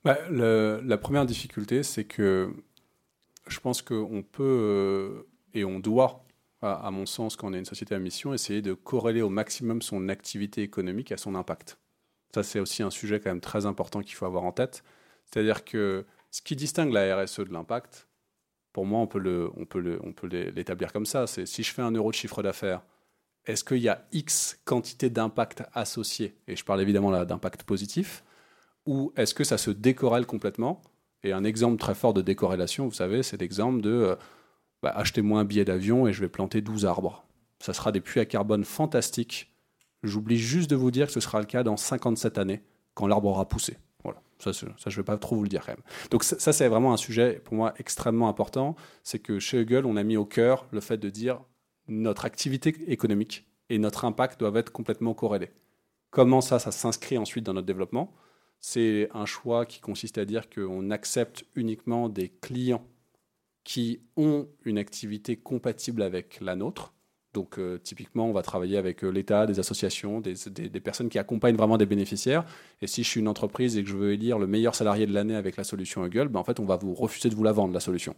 [0.03, 2.53] Bah, La première difficulté, c'est que
[3.47, 6.25] je pense qu'on peut euh, et on doit,
[6.61, 9.81] à, mon sens, quand on est une société à mission, essayer de corréler au maximum
[9.81, 11.77] son activité économique à son impact.
[12.33, 14.83] Ça, c'est aussi un sujet quand même très important qu'il faut avoir en tête.
[15.25, 18.07] C'est-à-dire que ce qui distingue la RSE de l'impact,
[18.73, 21.27] pour moi, on peut, le, on peut, le, on peut l'établir comme ça.
[21.27, 22.81] C'est si je fais un euro de chiffre d'affaires,
[23.45, 28.23] est-ce qu'il y a X quantité d'impact associé Et je parle évidemment là d'impact positif.
[28.85, 30.81] Ou est-ce que ça se décorrèle complètement?
[31.23, 34.15] Et un exemple très fort de décorrélation, vous savez, c'est l'exemple de euh,
[34.85, 37.25] bah, achetez-moi un billet d'avion et je vais planter 12 arbres.
[37.57, 39.51] Ça sera des puits à carbone fantastiques.
[40.03, 42.61] J'oublie juste de vous dire que ce sera le cas dans 57 années,
[42.93, 43.77] quand l'arbre aura poussé.
[44.37, 45.81] Ça, ça je ne vais pas trop vous le dire quand même.
[46.11, 48.75] Donc ça, c'est vraiment un sujet pour moi extrêmement important.
[49.01, 51.41] C'est que chez Hugel, on a mis au cœur le fait de dire
[51.87, 55.51] notre activité économique et notre impact doivent être complètement corrélés.
[56.11, 58.13] Comment ça, ça s'inscrit ensuite dans notre développement?
[58.59, 62.85] C'est un choix qui consiste à dire qu'on accepte uniquement des clients
[63.65, 66.93] qui ont une activité compatible avec la nôtre
[67.35, 71.57] donc euh, typiquement, on va travailler avec euh, l'État, des associations, des, personnes qui accompagnent
[71.57, 72.45] vraiment des bénéficiaires.
[72.81, 75.13] Et si je suis une entreprise et que je veux élire le meilleur salarié de
[75.13, 77.51] l'année avec la solution Google, ben, en fait, on va vous refuser de vous la
[77.51, 78.15] vendre, la solution.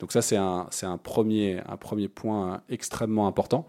[0.00, 3.68] Donc ça, c'est un, un, premier, un premier point extrêmement important.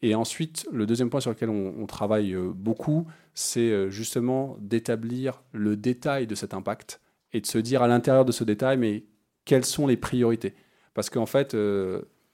[0.00, 5.76] Et ensuite, le deuxième point sur lequel on, travaille euh, beaucoup, c'est justement d'établir le
[5.76, 7.00] détail de cet impact
[7.34, 9.04] et de se dire à l'intérieur de ce détail, mais
[9.44, 10.54] quelles sont les priorités
[10.94, 11.56] Parce qu'en fait,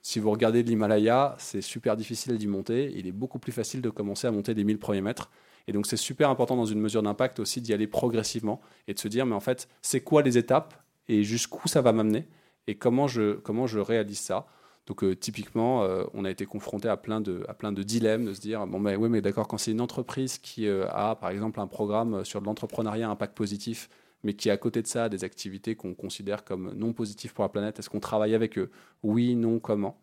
[0.03, 2.93] si vous regardez l'Himalaya, c'est super difficile d'y monter.
[2.97, 5.31] Il est beaucoup plus facile de commencer à monter des 1000 premiers mètres.
[5.67, 8.99] Et donc, c'est super important dans une mesure d'impact aussi d'y aller progressivement et de
[8.99, 10.75] se dire, mais en fait, c'est quoi les étapes
[11.09, 12.27] et jusqu'où ça va m'amener
[12.67, 14.47] et comment je, comment je réalise ça.
[14.87, 18.25] Donc, euh, typiquement, euh, on a été confronté à plein, de, à plein de dilemmes,
[18.25, 21.17] de se dire, bon, mais oui, mais d'accord, quand c'est une entreprise qui euh, a,
[21.17, 23.91] par exemple, un programme sur de l'entrepreneuriat impact positif,
[24.23, 27.49] mais qui, à côté de ça, des activités qu'on considère comme non positives pour la
[27.49, 27.79] planète.
[27.79, 28.71] Est-ce qu'on travaille avec eux?
[29.03, 30.01] Oui, non, comment?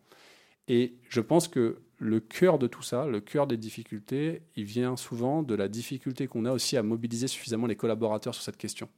[0.68, 4.96] Et je pense que le cœur de tout ça, le cœur des difficultés, il vient
[4.96, 8.88] souvent de la difficulté qu'on a aussi à mobiliser suffisamment les collaborateurs sur cette question.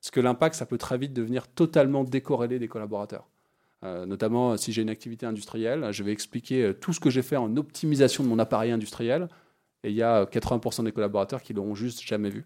[0.00, 3.28] Parce que l'impact, ça peut très vite devenir totalement décorrélé des collaborateurs.
[3.84, 7.22] Euh, notamment, si j'ai une activité industrielle, je vais expliquer euh, tout ce que j'ai
[7.22, 9.28] fait en optimisation de mon appareil industriel,
[9.82, 12.44] et il y a 80% des collaborateurs qui l'auront juste jamais vu.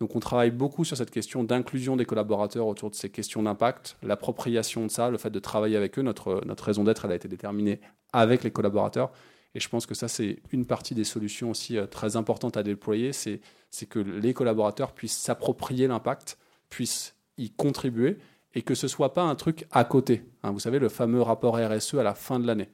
[0.00, 3.98] Donc on travaille beaucoup sur cette question d'inclusion des collaborateurs autour de ces questions d'impact,
[4.02, 6.02] l'appropriation de ça, le fait de travailler avec eux.
[6.02, 7.80] Notre, notre raison d'être, elle a été déterminée
[8.14, 9.12] avec les collaborateurs.
[9.54, 12.62] Et je pense que ça, c'est une partie des solutions aussi euh, très importantes à
[12.62, 13.40] déployer, c'est
[13.88, 16.38] que les collaborateurs puissent s'approprier l'impact,
[16.70, 18.18] puissent y contribuer,
[18.54, 20.24] et que ce soit pas un truc à côté.
[20.42, 20.50] Hein.
[20.52, 22.70] vous savez, le fameux rapport RSE à la fin de l'année.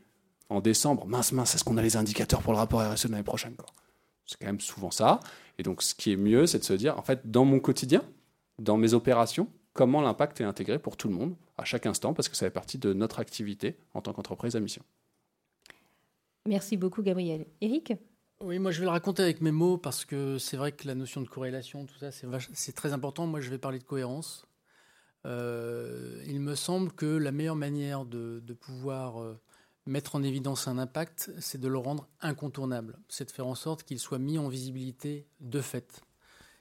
[0.48, 3.24] En décembre, mince, mince, est-ce qu'on a les indicateurs pour le rapport RSE de l'année
[3.24, 3.56] prochaine
[4.26, 5.20] C'est quand même souvent ça.
[5.58, 8.02] Et donc, ce qui est mieux, c'est de se dire, en fait, dans mon quotidien,
[8.58, 12.28] dans mes opérations, comment l'impact est intégré pour tout le monde, à chaque instant, parce
[12.28, 14.82] que ça fait partie de notre activité en tant qu'entreprise à mission.
[16.46, 17.46] Merci beaucoup, Gabriel.
[17.60, 17.92] Eric?
[18.40, 20.94] Oui, moi je vais le raconter avec mes mots parce que c'est vrai que la
[20.94, 23.26] notion de corrélation, tout ça, c'est très important.
[23.26, 24.46] Moi je vais parler de cohérence.
[25.24, 29.40] Euh, il me semble que la meilleure manière de, pouvoir euh,
[29.86, 32.98] mettre en évidence un impact, c'est de le rendre incontournable.
[33.08, 36.02] C'est de faire en sorte qu'il soit mis en visibilité de fait.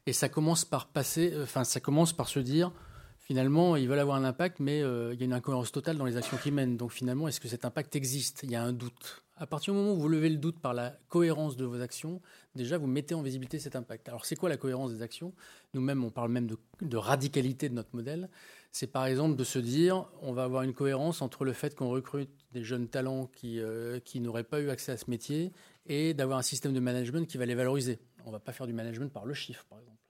[0.05, 2.71] Et ça commence par passer, euh, enfin ça commence par se dire,
[3.19, 6.17] finalement, ils veulent avoir un impact, mais il y a une incohérence totale dans les
[6.17, 6.77] actions qu'ils mènent.
[6.77, 8.41] Donc finalement, est-ce que cet impact existe?
[8.43, 10.73] Il y a un doute à partir du moment où vous levez le doute par
[10.73, 12.21] la cohérence de vos actions,
[12.55, 14.07] déjà vous mettez en visibilité cet impact.
[14.07, 15.33] Alors c'est quoi la cohérence des actions?
[15.73, 18.29] Nous-mêmes, on parle même de, radicalité de notre modèle.
[18.77, 21.87] C'est par exemple de se dire, on va avoir une cohérence entre le fait qu'on
[21.87, 25.53] recrute des jeunes talents qui, euh, n'auraient pas eu accès à ce métier
[25.85, 27.99] et d'avoir un système de management qui va les valoriser.
[28.25, 30.01] On ne va pas faire du management par le chiffre, par exemple.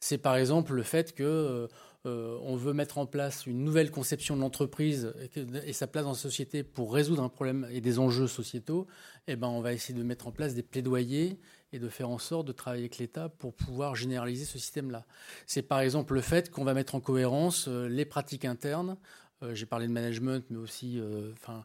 [0.00, 1.22] C'est par exemple le fait que...
[1.22, 1.66] Euh,
[2.06, 6.12] euh, on veut mettre en place une nouvelle conception de l'entreprise et, sa place dans
[6.12, 8.86] la société pour résoudre un problème et des enjeux sociétaux,
[9.26, 11.38] eh ben, on va essayer de mettre en place des plaidoyers
[11.72, 15.04] et de faire en sorte de travailler avec l'État pour pouvoir généraliser ce système-là.
[15.46, 18.96] C'est par exemple le fait qu'on va mettre en cohérence euh, les pratiques internes
[19.42, 21.64] euh, j'ai parlé de management, mais aussi euh, enfin,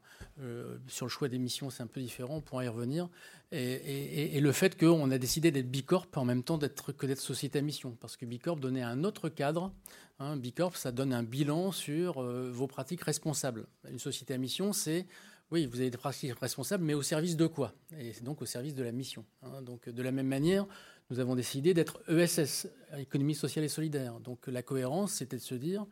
[0.88, 3.10] sur le choix des missions, c'est un peu différent, on pourra y revenir.
[3.52, 7.62] Et, le fait qu'on a décidé d'être Bicorp en même temps que d'être société à
[7.62, 9.74] mission, parce que Bicorp donnait un autre cadre.
[10.20, 13.68] Hein, Bicorp, ça donne un bilan sur vos pratiques responsables.
[13.90, 15.06] Une société à mission, c'est
[15.52, 17.74] oui, vous avez des pratiques responsables, mais au service de quoi?
[17.98, 19.26] Et c'est donc au service de la mission.
[19.44, 19.62] Hein.
[19.62, 20.66] Donc, de la même manière,
[21.10, 24.20] nous avons décidé d'être ESS, économie sociale et solidaire.
[24.20, 25.86] Donc, la cohérence, c'était de se dire,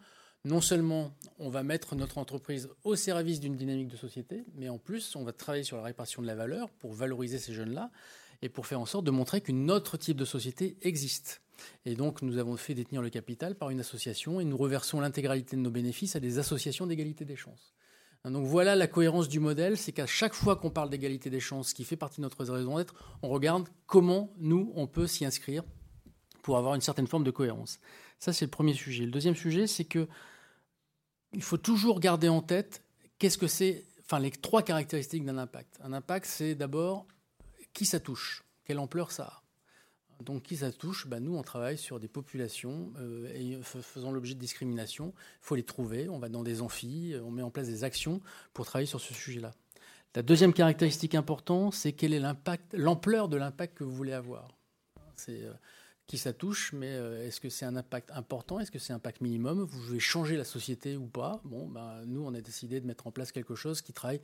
[0.45, 4.77] non seulement on va mettre notre entreprise au service d'une dynamique de société, mais en
[4.77, 7.91] plus on va travailler sur la répartition de la valeur pour valoriser ces jeunes-là
[8.41, 11.41] et pour faire en sorte de montrer qu'une autre type de société existe.
[11.85, 15.55] Et donc nous avons fait détenir le capital par une association et nous reversons l'intégralité
[15.55, 17.73] de nos bénéfices à des associations d'égalité des chances.
[18.29, 21.73] Donc voilà la cohérence du modèle, c'est qu'à chaque fois qu'on parle d'égalité des chances,
[21.73, 25.63] qui fait partie de notre raison d'être, on regarde comment nous, on peut s'y inscrire
[26.41, 27.79] pour avoir une certaine forme de cohérence.
[28.19, 29.03] Ça, c'est le premier sujet.
[29.03, 30.07] Le deuxième sujet, c'est que
[31.33, 32.83] il faut toujours garder en tête
[33.19, 35.77] qu'est-ce que c'est, enfin les trois caractéristiques d'un impact.
[35.83, 37.05] Un impact, c'est d'abord
[37.73, 39.42] qui ça touche, quelle ampleur ça a.
[40.23, 41.07] Donc qui ça touche?
[41.07, 45.13] Ben, Nous, on travaille sur des populations euh, faisant l'objet de discrimination.
[45.15, 48.21] Il faut les trouver, on va dans des amphis, on met en place des actions
[48.53, 49.51] pour travailler sur ce sujet-là.
[50.15, 54.55] La deuxième caractéristique importante, c'est quel est l'impact, l'ampleur de l'impact que vous voulez avoir.
[55.15, 55.53] C'est euh,
[56.05, 58.59] qui ça touche, mais euh, est-ce que c'est un impact important?
[58.59, 59.63] Est-ce que c'est un impact minimum?
[59.63, 61.41] Vous voulez changer la société ou pas?
[61.45, 64.21] Bon, ben, nous, on a décidé de mettre en place quelque chose qui travaille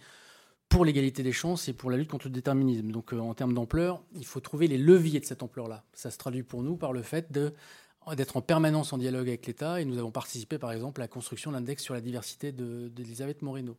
[0.69, 2.91] pour l'égalité des chances et pour la lutte contre le déterminisme.
[2.91, 5.83] Donc, euh, en termes d'ampleur, il faut trouver les leviers de cette ampleur-là.
[5.93, 9.81] Ça se traduit pour nous par le fait d'être en permanence en dialogue avec l'État
[9.81, 13.41] et nous avons participé par exemple à la construction de l'index sur la diversité d'Elisabeth
[13.41, 13.75] Moreno.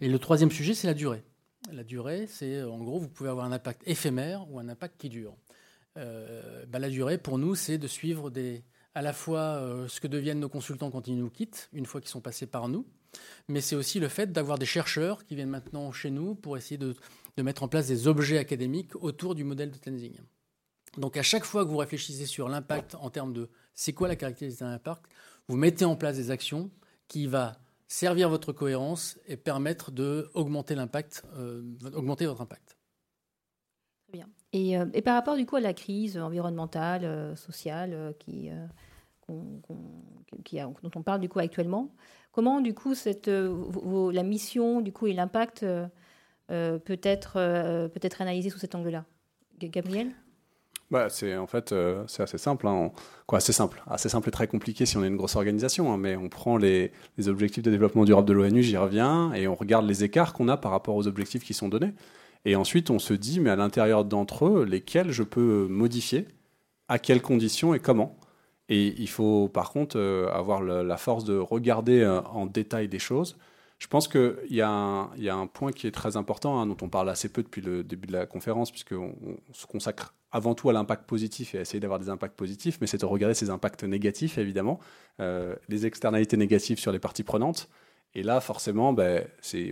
[0.00, 1.24] Et le troisième sujet, c'est la durée.
[1.72, 5.08] La durée, c'est en gros, vous pouvez avoir un impact éphémère ou un impact qui
[5.08, 5.36] dure.
[5.96, 8.30] Euh, bah, la durée, pour nous, c'est de suivre
[8.94, 12.00] à la fois euh, ce que deviennent nos consultants quand ils nous quittent, une fois
[12.00, 12.86] qu'ils sont passés par nous,
[13.48, 16.78] mais c'est aussi le fait d'avoir des chercheurs qui viennent maintenant chez nous pour essayer
[16.78, 16.94] de,
[17.42, 20.16] mettre en place des objets académiques autour du modèle de Tenzing.
[20.98, 24.16] Donc à chaque fois que vous réfléchissez sur l'impact en termes de c'est quoi la
[24.16, 25.04] caractéristique d'un impact,
[25.48, 26.70] vous mettez en place des actions
[27.08, 27.52] qui vont
[27.88, 31.62] servir votre cohérence et permettre d'augmenter l'impact, euh,
[31.94, 32.76] augmenter votre impact.
[34.08, 34.28] Très bien.
[34.54, 38.50] Euh, et, par rapport du coup à la crise environnementale, euh, sociale, qui
[39.28, 41.92] dont on parle du coup actuellement,
[42.36, 45.64] comment du coup cette, la mission du coup et l'impact
[46.48, 47.32] peut être
[47.88, 49.06] peut être analysé sous cet angle-là,
[49.58, 50.12] Gabriel?
[50.90, 52.92] Bah, c'est en fait euh, assez simple, hein.
[53.32, 55.92] assez simple, assez simple et très compliqué si on est une grosse organisation.
[55.92, 55.96] Hein.
[55.96, 59.56] mais on prend les, les, objectifs de développement durable de l'ONU, j'y reviens, et on
[59.56, 61.92] regarde les écarts qu'on a par rapport aux objectifs qui sont donnés.
[62.44, 66.28] Et ensuite, on se dit, mais à l'intérieur d'entre eux, lesquels je peux modifier,
[66.86, 68.16] à quelles conditions et comment?
[68.68, 72.98] Et il faut par contre euh, avoir la force de regarder euh, en détail des
[72.98, 73.36] choses.
[73.78, 77.10] Je pense qu'il y, a un point qui est très important, hein, dont on parle
[77.10, 80.72] assez peu depuis le début de la conférence, puisqu'on on se consacre avant tout à
[80.72, 83.84] l'impact positif et à essayer d'avoir des impacts positifs, mais c'est de regarder ces impacts
[83.84, 84.80] négatifs, évidemment,
[85.20, 87.68] euh, les externalités négatives sur les parties prenantes.
[88.18, 89.28] Et là, forcément, ben,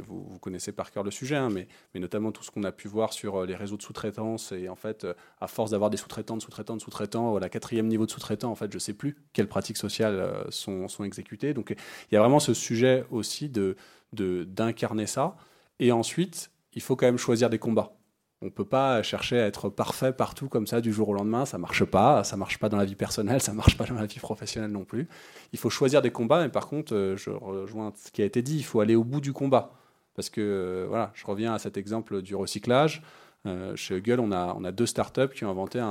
[0.07, 1.67] vous, connaissez par cœur le sujet, hein, mais,
[1.99, 4.53] notamment tout ce qu'on a pu voir sur euh, les réseaux de sous-traitance.
[4.53, 7.87] Et en fait, euh, à force d'avoir des sous-traitants, de sous-traitants, de sous-traitants, la quatrième
[7.87, 11.55] niveau de sous-traitant, en fait, je ne sais plus quelles pratiques sociales sont, sont, exécutées.
[11.55, 13.77] Donc, il y a vraiment ce sujet aussi de
[14.13, 15.35] d'incarner ça.
[15.81, 17.97] Et ensuite, il faut quand même choisir des combats.
[18.45, 21.47] On peut pas chercher à être parfait partout comme ça du jour au lendemain.
[21.47, 22.25] Ça marche pas.
[22.25, 23.41] Ça marche pas dans la vie personnelle.
[23.41, 25.09] Ça marche pas dans la vie professionnelle non plus.
[25.55, 26.43] Il faut choisir des combats.
[26.43, 28.59] Mais par contre, euh, je rejoins ce qui a été dit.
[28.59, 29.73] Il faut aller au bout du combat.
[30.15, 33.03] Parce que euh, voilà, je reviens à cet exemple du recyclage.
[33.47, 35.83] Euh, chez Hugel, on a, on a deux startups qui ont inventé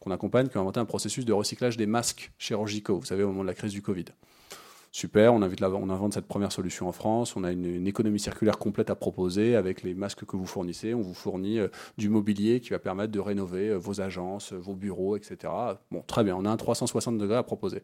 [0.00, 2.98] qu'on accompagne, qui ont inventé un processus de recyclage des masques chirurgicaux.
[2.98, 4.06] Vous savez, au moment de la crise du Covid
[4.92, 8.94] super, on, invente cette première solution en France, on a une, économie circulaire complète à
[8.94, 12.78] proposer avec les masques que vous fournissez, on vous fournit euh, du mobilier qui va
[12.78, 15.52] permettre de rénover euh, vos agences, euh, vos bureaux, etc.
[15.90, 17.82] Bon, très bien, on a un 360 degrés à proposer.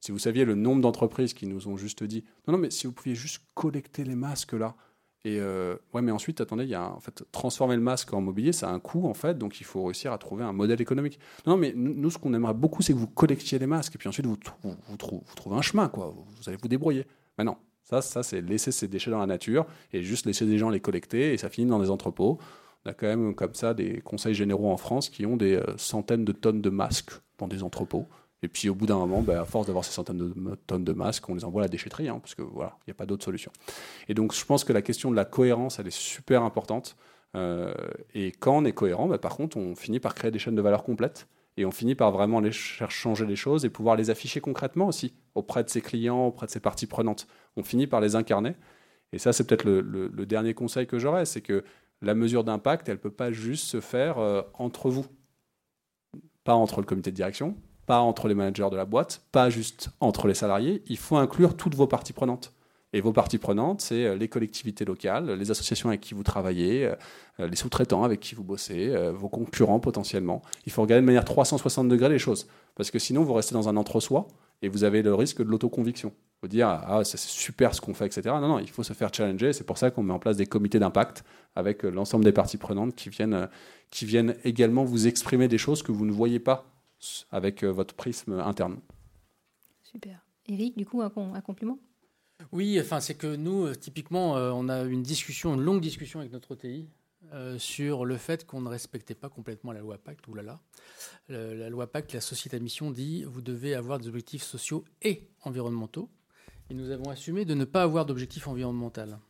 [0.00, 2.86] Si vous saviez le nombre d'entreprises qui nous ont juste dit, non, non, mais si
[2.86, 4.76] vous pouviez juste collecter les masques là,
[5.24, 8.22] et euh, ouais, mais ensuite, attendez, il y a en fait transformer le masque en
[8.22, 10.80] mobilier, ça a un coût en fait, donc il faut réussir à trouver un modèle
[10.80, 11.18] économique.
[11.46, 14.08] Non, mais nous, ce qu'on aimerait beaucoup, c'est que vous collectiez les masques et puis
[14.08, 16.14] ensuite vous, vous, trouvez un chemin, quoi.
[16.14, 17.06] Vous allez vous débrouiller.
[17.36, 20.56] Mais non, ça, ça c'est laisser ces déchets dans la nature et juste laisser des
[20.56, 22.38] gens les collecter et ça finit dans des entrepôts.
[22.86, 25.76] On a quand même comme ça des conseils généraux en France qui ont des euh,
[25.76, 28.06] centaines de tonnes de masques dans des entrepôts.
[28.42, 30.92] Et puis au bout d'un moment, ben, à force d'avoir ces centaines de tonnes de
[30.92, 33.06] masques, on les envoie à la déchetterie, hein, parce que voilà, il n'y a pas
[33.06, 33.52] d'autre solution.
[34.08, 36.96] Et donc je pense que la question de la cohérence, elle est super importante.
[37.36, 37.72] Euh,
[38.14, 40.62] et quand on est cohérent, ben, par contre, on finit par créer des chaînes de
[40.62, 41.28] valeur complètes.
[41.56, 45.12] Et on finit par vraiment les changer les choses et pouvoir les afficher concrètement aussi
[45.34, 47.26] auprès de ses clients, auprès de ses parties prenantes.
[47.56, 48.54] On finit par les incarner.
[49.12, 51.64] Et ça, c'est peut-être le, dernier conseil que j'aurais, c'est que
[52.00, 55.04] la mesure d'impact, elle ne peut pas juste se faire euh, entre vous.
[56.44, 57.56] Pas entre le comité de direction,
[57.90, 60.84] pas entre les managers de la boîte, pas juste entre les salariés.
[60.86, 62.52] Il faut inclure toutes vos parties prenantes.
[62.92, 66.86] Et vos parties prenantes, c'est euh, les collectivités locales, les associations avec qui vous travaillez,
[67.40, 70.40] euh, les sous-traitants avec qui vous bossez, euh, vos concurrents potentiellement.
[70.66, 72.46] Il faut regarder de manière 360 degrés les choses.
[72.76, 74.28] Parce que sinon, vous restez dans un entre-soi
[74.62, 76.12] et vous avez le risque de l'autoconviction.
[76.42, 78.22] Vous dire, ah, c'est super ce qu'on fait, etc.
[78.40, 79.52] Non, non, il faut se faire challenger.
[79.52, 81.24] C'est pour ça qu'on met en place des comités d'impact
[81.56, 83.48] avec l'ensemble des parties prenantes qui viennent,
[83.90, 86.70] qui viennent également vous exprimer des choses que vous ne voyez pas
[87.30, 88.80] avec euh, votre prisme interne.
[89.82, 90.24] Super.
[90.46, 91.78] Eric, du coup, un, un compliment?
[92.52, 96.20] Oui, enfin, c'est que nous, euh, typiquement, euh, on a une discussion, une longue discussion
[96.20, 96.88] avec notre OTI
[97.58, 100.58] sur le fait qu'on ne respectait pas complètement la loi Pacte, ou là là.
[101.28, 105.28] La loi Pacte, la société à mission dit vous devez avoir des objectifs sociaux et
[105.42, 106.10] environnementaux.
[106.70, 109.20] Et nous avons assumé de ne pas avoir d'objectif environnemental.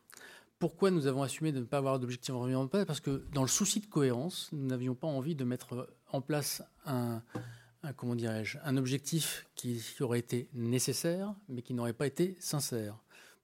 [0.61, 3.81] Pourquoi nous avons assumé de ne pas avoir d'objectif environnemental Parce que dans le souci
[3.81, 7.23] de cohérence, nous n'avions pas envie de mettre en place un,
[7.97, 12.97] comment dirais-je, un objectif qui aurait été nécessaire, mais qui n'aurait pas été sincère.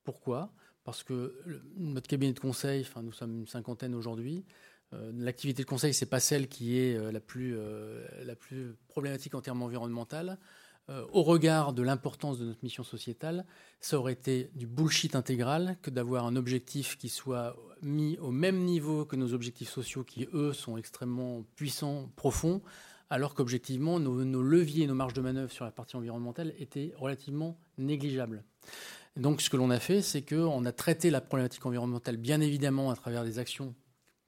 [0.04, 0.52] Pourquoi?
[0.84, 1.42] Parce que
[1.76, 4.44] notre cabinet de conseil, nous sommes une cinquantaine aujourd'hui,
[4.92, 8.76] euh, l'activité de conseil, c'est pas celle qui est euh, la plus, euh, la plus
[8.88, 10.36] problématique en termes environnementaux.
[10.88, 13.44] au regard de l'importance de notre mission sociétale,
[13.80, 18.58] ça aurait été du bullshit intégral que d'avoir un objectif qui soit mis au même
[18.64, 22.62] niveau que nos objectifs sociaux qui, eux, sont extrêmement puissants, profonds,
[23.10, 28.42] alors qu'objectivement, nos, leviers, nos marges de manœuvre sur la partie environnementale étaient relativement négligeables.
[29.16, 32.90] donc, ce que l'on a fait, c'est qu'on a traité la problématique environnementale, bien évidemment,
[32.90, 33.74] à travers des actions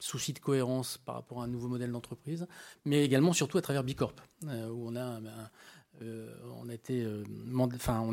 [0.00, 2.46] souci de cohérence par rapport à un nouveau modèle d'entreprise,
[2.84, 4.14] mais également surtout à travers Bicorp,
[4.44, 7.04] euh, où on a, été,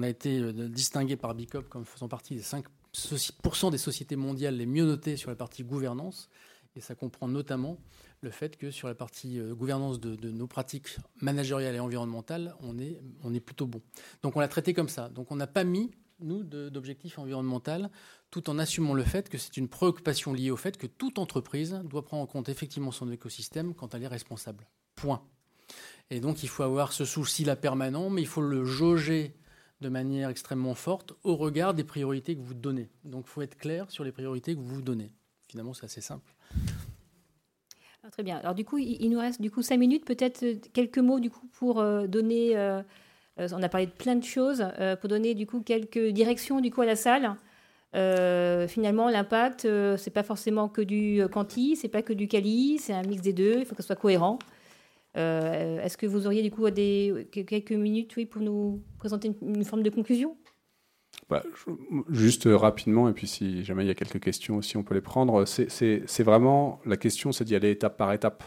[0.08, 5.18] été distingué par Bicorp comme faisant partie des 5% des sociétés mondiales les mieux notées
[5.18, 6.30] sur la partie gouvernance,
[6.76, 7.78] et ça comprend notamment
[8.26, 12.78] le fait que sur la partie euh, gouvernance de, nos pratiques managériales et environnementales, on
[12.80, 13.82] est, plutôt bon.
[14.24, 15.08] Donc on l'a traité comme ça.
[15.10, 17.88] Donc on n'a pas mis, nous, d'objectifs environnementaux,
[18.32, 21.80] tout en assumant le fait que c'est une préoccupation liée au fait que toute entreprise
[21.86, 24.68] doit prendre en compte effectivement son écosystème quand elle est responsable.
[24.96, 25.22] Point.
[26.10, 29.36] Et donc il faut avoir ce souci-là permanent, mais il faut le jauger
[29.82, 32.90] de manière extrêmement forte au regard des priorités que vous donnez.
[33.04, 35.12] Donc il faut être clair sur les priorités que vous donnez.
[35.48, 36.34] Finalement, c'est assez simple.
[38.06, 38.38] Ah, très bien.
[38.38, 41.32] Alors du coup, il, nous reste du coup cinq minutes, peut-être euh, quelques mots du
[41.32, 42.56] coup pour euh, donner.
[42.56, 42.84] Euh,
[43.40, 44.64] on a parlé de plein de choses
[45.02, 47.36] pour donner du coup quelques directions du coup à la salle.
[48.70, 53.02] finalement, l'impact, c'est pas forcément que du quanti, c'est pas que du quali, c'est un
[53.02, 53.60] mix des deux.
[53.60, 54.40] Il faut que ce soit cohérent.
[55.16, 59.90] Est-ce que vous auriez du coup quelques minutes, oui, pour nous présenter une forme de
[59.90, 60.38] conclusion?
[61.30, 61.44] Bah,
[62.10, 65.02] juste rapidement, et puis si jamais il y a quelques questions aussi, on peut les
[65.02, 65.46] prendre.
[65.46, 68.44] C'est vraiment, la question, c'est d'y aller étape par étape.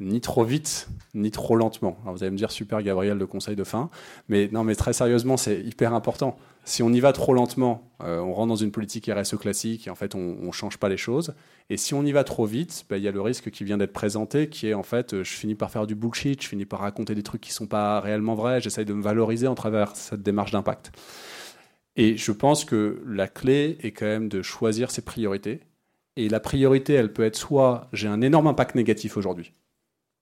[0.00, 1.96] Ni trop vite, ni trop lentement.
[2.02, 3.90] Alors vous allez me dire, super Gabriel, le conseil de fin.
[4.28, 6.36] Mais non, mais très sérieusement, c'est hyper important.
[6.64, 9.90] Si on y va trop lentement, euh, on rentre dans une politique RSE classique et
[9.90, 11.34] en fait, on ne change pas les choses.
[11.70, 13.78] Et si on y va trop vite, bah, il y a le risque qui vient
[13.78, 16.64] d'être présenté, qui est en fait, euh, je finis par faire du bullshit, je finis
[16.64, 19.54] par raconter des trucs qui ne sont pas réellement vrais, j'essaye de me valoriser en
[19.54, 20.90] travers cette démarche d'impact.
[21.96, 25.60] Et je pense que la clé est quand même de choisir ses priorités.
[26.16, 29.52] Et la priorité, elle peut être soit j'ai un énorme impact négatif aujourd'hui.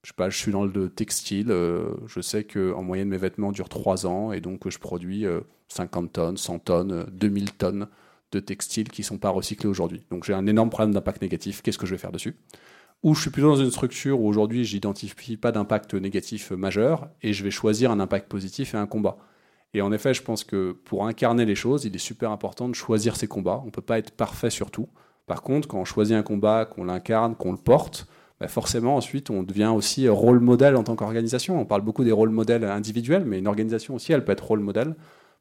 [0.02, 3.52] Je sais pas, je suis dans le textile, euh, je sais qu'en moyenne mes vêtements
[3.52, 5.26] durent 3 ans et donc je produis
[5.68, 7.88] 50 euh, tonnes, 100 tonnes, 2000 tonnes
[8.32, 10.04] de textiles qui sont pas recyclés aujourd'hui.
[10.10, 12.36] Donc j'ai un énorme problème d'impact négatif, qu'est-ce que je vais faire dessus?
[13.04, 17.32] Ou je suis plutôt dans une structure où aujourd'hui j'identifie pas d'impact négatif majeur et
[17.32, 19.18] je vais choisir un impact positif et un combat.
[19.74, 22.74] Et en effet, je pense que pour incarner les choses, il est super important de
[22.74, 23.60] choisir ses combats.
[23.62, 24.88] On ne peut pas être parfait sur tout.
[25.26, 28.06] Par contre, quand on choisit un combat, qu'on l'incarne, qu'on le porte,
[28.40, 31.60] bah forcément, ensuite, on devient aussi rôle modèle en tant qu'organisation.
[31.60, 34.60] On parle beaucoup des rôles modèles individuels, mais une organisation aussi, elle peut être rôle
[34.60, 34.94] modèle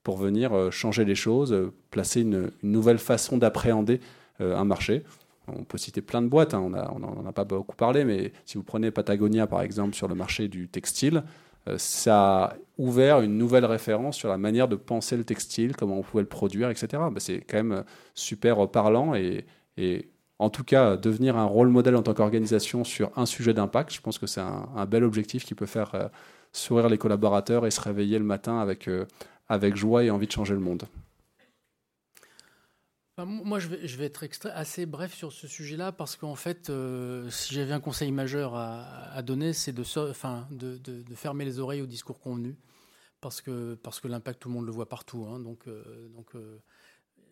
[0.03, 3.99] pour venir euh, changer les choses, euh, placer une, nouvelle façon d'appréhender
[4.39, 5.03] euh, un marché.
[5.47, 6.61] On peut citer plein de boîtes, hein.
[6.61, 10.15] on n'en a pas beaucoup parlé, mais si vous prenez Patagonia, par exemple, sur le
[10.15, 11.23] marché du textile,
[11.78, 16.01] ça a ouvert une nouvelle référence sur la manière de penser le textile, comment on
[16.01, 16.88] pouvait le produire, etc.
[16.93, 17.84] Bah, c'est quand même euh,
[18.16, 19.45] super parlant et,
[20.39, 24.01] en tout cas, devenir un rôle modèle en tant qu'organisation sur un sujet d'impact, je
[24.01, 26.07] pense que c'est un, bel objectif qui peut faire euh,
[26.51, 28.89] sourire les collaborateurs et se réveiller le matin avec,
[29.47, 30.86] avec joie et envie de changer le monde
[33.18, 37.74] moi, je vais, être assez bref sur ce sujet-là parce qu'en fait, euh, si j'avais
[37.74, 39.84] un conseil majeur à, donner, c'est de,
[41.16, 42.57] fermer les oreilles au discours convenu
[43.20, 45.26] parce que, l'impact, tout le monde le voit partout.
[45.26, 45.39] Hein.
[45.39, 46.57] donc, euh, euh,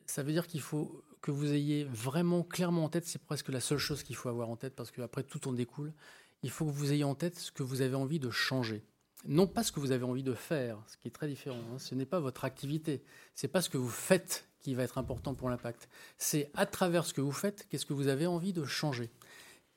[0.05, 3.59] ça veut dire qu'il faut que vous ayez vraiment clairement en tête, c'est presque la
[3.59, 5.93] seule chose qu'il faut avoir en tête parce qu'après tout en découle,
[6.43, 8.83] il faut que vous ayez en tête ce que vous avez envie de changer.
[9.25, 11.59] Non pas ce que vous avez envie de faire, ce qui est très différent.
[11.73, 11.79] Hein.
[11.79, 13.03] Ce n'est pas votre activité,
[13.35, 15.89] c'est pas ce que vous faites qui va être important pour l'impact.
[16.17, 19.09] C'est à travers ce que vous faites, qu'est-ce que vous avez envie de changer?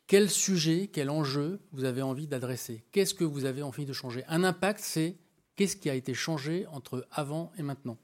[0.07, 2.85] Quel sujet, quel enjeu vous avez envie d'adresser?
[2.93, 4.25] Qu'est-ce que vous avez envie de changer?
[4.29, 5.17] Un impact, c'est
[5.57, 7.99] qu'est-ce qui a été changé entre avant et maintenant?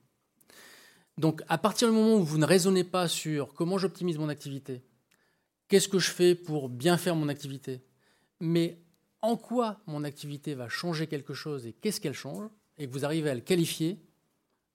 [1.19, 4.83] Donc à partir du moment où vous ne raisonnez pas sur comment j'optimise mon activité,
[5.67, 7.83] qu'est-ce que je fais pour bien faire mon activité,
[8.41, 8.79] mais
[9.21, 12.49] en quoi mon activité va changer quelque chose et qu'est-ce qu'elle change,
[12.79, 13.99] et que vous arrivez à le qualifier,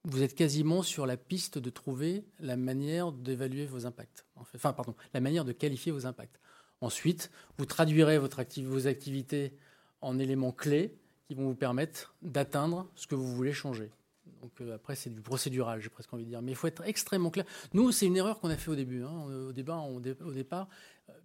[0.06, 4.26] vous êtes quasiment sur la piste de trouver la manière d'évaluer vos impacts.
[4.36, 6.39] Enfin, pardon, la manière de qualifier vos impacts.
[6.82, 9.54] Ensuite, vous traduirez votre vos activités
[10.01, 10.93] en éléments clés
[11.28, 13.89] qui vont vous permettre d'atteindre ce que vous voulez changer.
[14.41, 16.41] Donc euh, après, c'est du procédural, j'ai presque envie de dire.
[16.41, 17.45] Mais il faut être extrêmement clair.
[17.74, 19.04] Nous, c'est une erreur qu'on a fait au début.
[19.04, 19.26] Hein.
[19.26, 20.68] Au, au départ,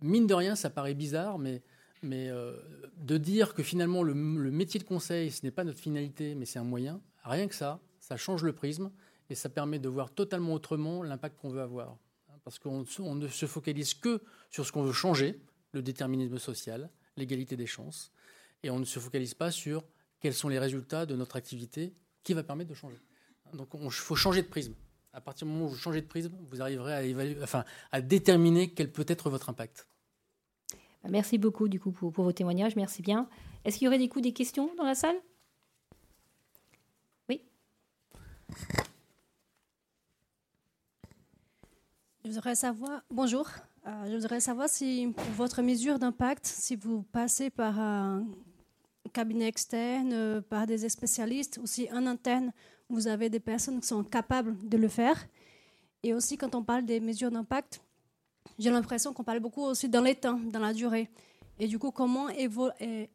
[0.01, 1.62] mine de rien, ça paraît bizarre, mais,
[2.05, 2.57] euh,
[2.99, 6.45] de dire que finalement, le, le métier de conseil, ce n'est pas notre finalité, mais
[6.45, 8.90] c'est un moyen, rien que ça, ça change le prisme
[9.28, 11.98] et ça permet de voir totalement autrement l'impact qu'on veut avoir.
[12.42, 15.38] Parce qu'on ne se focalise que sur ce qu'on veut changer,
[15.72, 16.88] le déterminisme social,
[17.18, 18.11] l'égalité des chances,
[18.62, 19.84] et on ne se focalise pas sur
[20.20, 21.92] quels sont les résultats de notre activité
[22.24, 22.96] qui va permettre de changer.
[23.52, 24.74] Donc il faut changer de prisme.
[25.12, 28.00] À partir du moment où vous changez de prisme, vous arriverez à, évaluer, enfin, à
[28.00, 29.86] déterminer quel peut être votre impact.
[31.06, 33.28] Merci beaucoup du coup pour, vos témoignages, merci bien.
[33.66, 35.16] Est-ce qu'il y aurait des questions dans la salle?
[42.24, 43.48] Je voudrais savoir, bonjour,
[43.86, 48.26] euh, je voudrais savoir si pour votre mesure d'impact, si vous passez par un
[49.14, 52.52] cabinet externe, euh, par des spécialistes, ou si en interne,
[52.90, 55.26] vous avez des personnes qui sont capables de le faire.
[56.02, 57.80] Et aussi, quand on parle des mesures d'impact,
[58.59, 61.09] j'ai l'impression qu'on parle beaucoup aussi dans les temps, dans la durée.
[61.59, 62.28] Et du coup, comment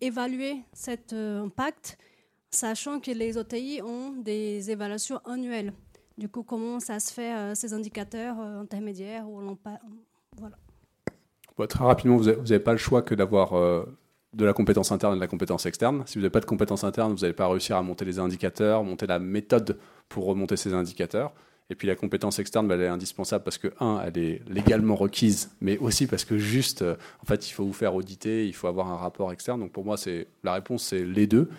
[0.02, 1.98] évaluer cet euh, impact,
[2.54, 5.74] sachant que les OTI ont des évaluations annuelles
[6.18, 9.58] du coup, comment ça se fait, euh, ces indicateurs euh, intermédiaires ou
[10.38, 11.68] voilà.
[11.68, 13.84] très rapidement, vous n'avez pas le choix que d'avoir euh,
[14.34, 16.04] de la compétence interne et de la compétence externe.
[16.06, 18.84] Si vous n'avez pas de compétence interne, vous n'allez pas réussir à monter les indicateurs,
[18.84, 21.34] monter la méthode pour remonter ces indicateurs.
[21.70, 24.96] Et puis la compétence externe, bah, elle est indispensable parce que, un, elle est légalement
[24.96, 28.68] requise, mais aussi parce que juste, en fait, il faut vous faire auditer, il faut
[28.68, 29.62] avoir un rapport externe.
[29.62, 29.96] Donc pour moi,
[30.44, 31.50] la réponse, c'est les deux.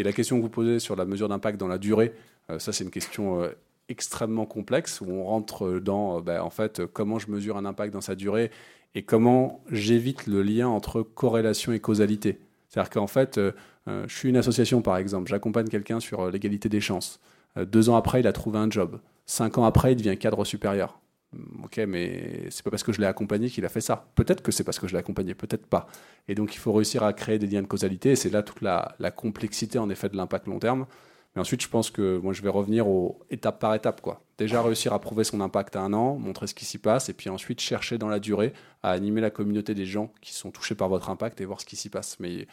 [0.00, 2.14] Et la question que vous posez sur la mesure d'impact dans la durée,
[2.48, 3.50] euh, ça c'est une question euh,
[3.90, 8.00] extrêmement complexe où on rentre dans, bah, en fait, comment je mesure un impact dans
[8.00, 8.50] sa durée
[8.94, 12.38] et comment j'évite le lien entre corrélation et causalité.
[12.70, 13.38] C'est-à-dire qu'en fait,
[13.86, 17.20] je suis une association par exemple, j'accompagne quelqu'un sur l'égalité des chances.
[17.56, 20.99] deux ans après, il a trouvé un job Cinq ans après, il devient cadre supérieur.
[21.32, 24.08] Hmm, ok, mais c'est pas parce que je l'ai accompagné qu'il a fait ça.
[24.14, 25.86] Peut-être que c'est parce que je l'ai accompagné, peut-être pas.
[26.28, 28.16] Et donc il faut réussir à créer des liens de causalité.
[28.16, 30.86] C'est là toute la, complexité en effet de l'impact long terme.
[31.34, 34.00] Mais ensuite, je pense que moi, je vais revenir au étape par étape.
[34.00, 34.20] Quoi.
[34.36, 37.12] Déjà réussir à prouver son impact à un an, montrer ce qui s'y passe, et
[37.12, 38.52] puis ensuite chercher dans la durée
[38.82, 41.66] à animer la communauté des gens qui sont touchés par votre impact et voir ce
[41.66, 42.18] qui s'y passe.
[42.18, 42.48] Mais,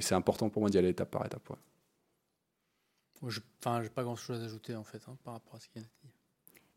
[0.00, 1.48] c'est important pour moi d'y aller étape par étape.
[3.26, 3.40] Je
[3.80, 6.03] n'ai pas grand-chose à ajouter en fait hein, par rapport à ce qu'il a.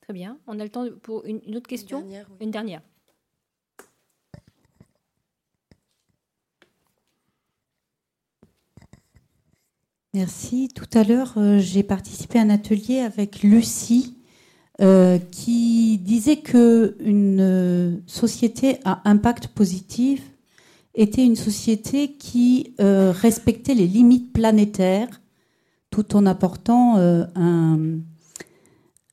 [0.08, 0.38] Très bien.
[0.48, 2.28] On a le temps pour une, autre question Une dernière.
[2.40, 2.82] Une dernière.
[10.14, 10.70] Merci.
[10.74, 14.16] Tout à l'heure, euh, j'ai participé à un atelier avec Lucie
[14.80, 20.24] euh, qui disait que une euh, société à impact positif
[20.96, 25.22] était une société qui respectait les limites planétaires
[25.92, 28.00] tout en apportant un,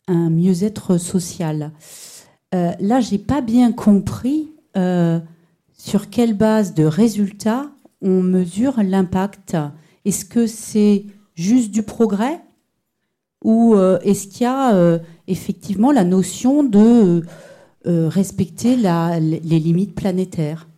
[0.09, 1.73] un mieux-être social.
[2.55, 5.21] Euh, là, j'ai pas bien compris euh,
[5.73, 9.57] sur quelle base de résultats on mesure l'impact.
[10.05, 12.41] Est-ce que c'est juste du progrès
[13.43, 17.23] ou euh, est-ce qu'il y a euh, effectivement la notion de
[17.87, 20.69] respecter les limites planétaires?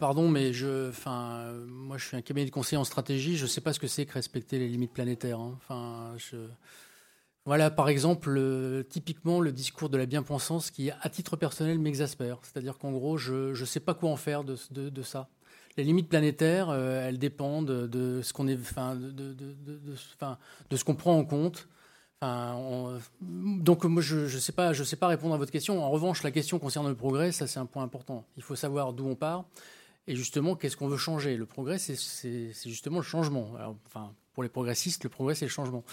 [0.00, 3.36] Pardon, mais je, enfin, moi, je suis un cabinet de conseil en stratégie.
[3.36, 5.38] Je ne sais pas ce que c'est que respecter les limites planétaires.
[5.38, 5.58] Hein.
[5.58, 6.14] Enfin,
[7.44, 8.40] voilà, par exemple,
[8.88, 12.38] typiquement le discours de la bien-pensance qui, à titre personnel, m'exaspère.
[12.42, 14.56] C'est-à-dire qu'en gros, je ne sais pas quoi en faire de,
[15.02, 15.28] ça.
[15.76, 21.18] Les limites planétaires, euh, elles dépendent de ce qu'on est, enfin, de, ce qu'on prend
[21.18, 21.68] en compte.
[22.22, 25.82] Enfin, donc moi je ne sais je sais pas répondre à votre question.
[25.82, 28.24] En revanche, la question concernant le progrès, ça c'est un point important.
[28.36, 29.44] Il faut savoir d'où on part
[30.06, 31.36] et justement, qu'est-ce qu'on veut changer?
[31.36, 33.52] Le progrès, c'est justement le changement.
[33.86, 35.84] enfin, pour les progressistes, le progrès, c'est le changement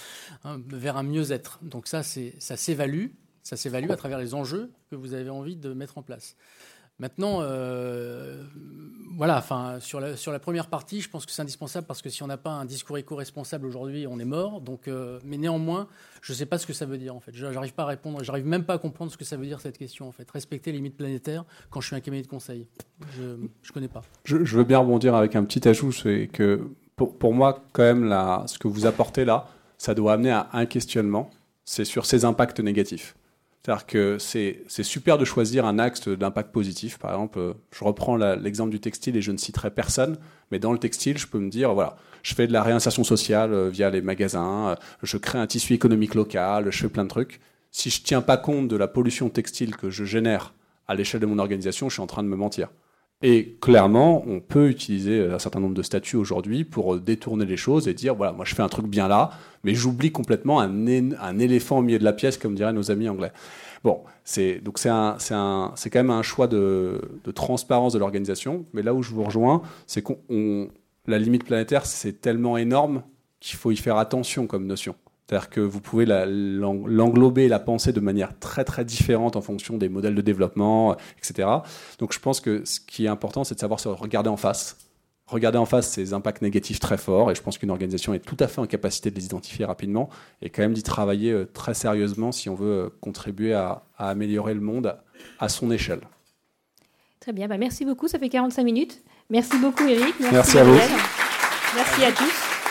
[0.44, 1.60] hein, vers un mieux-être.
[1.62, 3.08] Donc ça, ça s'évalue.
[3.44, 6.36] Ça s'évalue à travers les enjeux que vous avez envie de mettre en place.
[7.00, 8.42] Maintenant, euh,
[9.18, 12.28] voilà, enfin, sur la, première partie, je pense que c'est indispensable parce que si on
[12.28, 14.62] n'a pas un discours éco-responsable aujourd'hui, on est mort.
[14.62, 15.88] Donc, euh, mais néanmoins,
[16.22, 17.36] je ne sais pas ce que ça veut dire en fait.
[17.36, 19.78] J'arrive pas à répondre, j'arrive même pas à comprendre ce que ça veut dire cette
[19.78, 20.30] question en fait.
[20.32, 22.68] Respecter les limites planétaires quand je suis un cabinet de conseil,
[23.16, 24.02] je ne connais pas.
[24.24, 28.10] Je, veux bien rebondir avec un petit ajout, c'est que pour, moi, quand même,
[28.48, 31.30] ce que vous apportez là, ça doit amener à un questionnement.
[31.64, 33.16] C'est sur ces impacts négatifs.
[33.68, 36.98] C'est-à-dire que c'est super de choisir un axe d'impact positif.
[37.00, 40.18] Par exemple, euh, je reprends l'exemple du textile et je ne citerai personne,
[40.52, 43.52] mais dans le textile, je peux me dire, voilà, je fais de la réinsertion sociale
[43.52, 47.10] euh, via les magasins, euh, je crée un tissu économique local, je fais plein de
[47.10, 47.42] trucs.
[47.72, 50.54] Si je ne tiens pas compte de la pollution textile que je génère
[50.88, 52.70] à l'échelle de mon organisation, je suis en train de me mentir.
[53.24, 57.88] Et clairement, on peut utiliser un certain nombre de statuts aujourd'hui pour détourner les choses
[57.88, 59.32] et dire voilà, moi je fais un truc bien là,
[59.64, 63.32] mais j'oublie complètement un, éléphant au milieu de la pièce, comme diraient nos amis anglais.
[63.84, 68.66] Bon, c'est donc c'est quand même un choix de, de transparence de l'organisation.
[68.74, 70.70] Mais là où je vous rejoins, c'est qu'on
[71.08, 73.02] la limite planétaire, c'est tellement énorme
[73.40, 74.96] qu'il faut y faire attention comme notion.
[75.28, 79.78] C'est-à-dire que vous pouvez l'englober et la penser de manière très très différente en fonction
[79.78, 81.50] des modèles de développement, etc.
[82.00, 84.78] Donc je pense que ce qui est important, c'est de savoir se regarder en face.
[85.26, 88.38] Regarder en face ces impacts négatifs très forts, et je pense qu'une organisation est tout
[88.40, 90.10] à fait en capacité de les identifier rapidement,
[90.42, 94.54] et quand même d'y travailler euh, très sérieusement si on veut euh, contribuer à, améliorer
[94.54, 94.96] le monde
[95.40, 96.00] à son échelle.
[97.20, 99.02] Très bien, bah merci beaucoup, ça fait 45 minutes.
[99.30, 100.16] Merci beaucoup Eric.
[100.22, 100.80] Merci, merci à vous.
[101.76, 102.47] Merci à tous.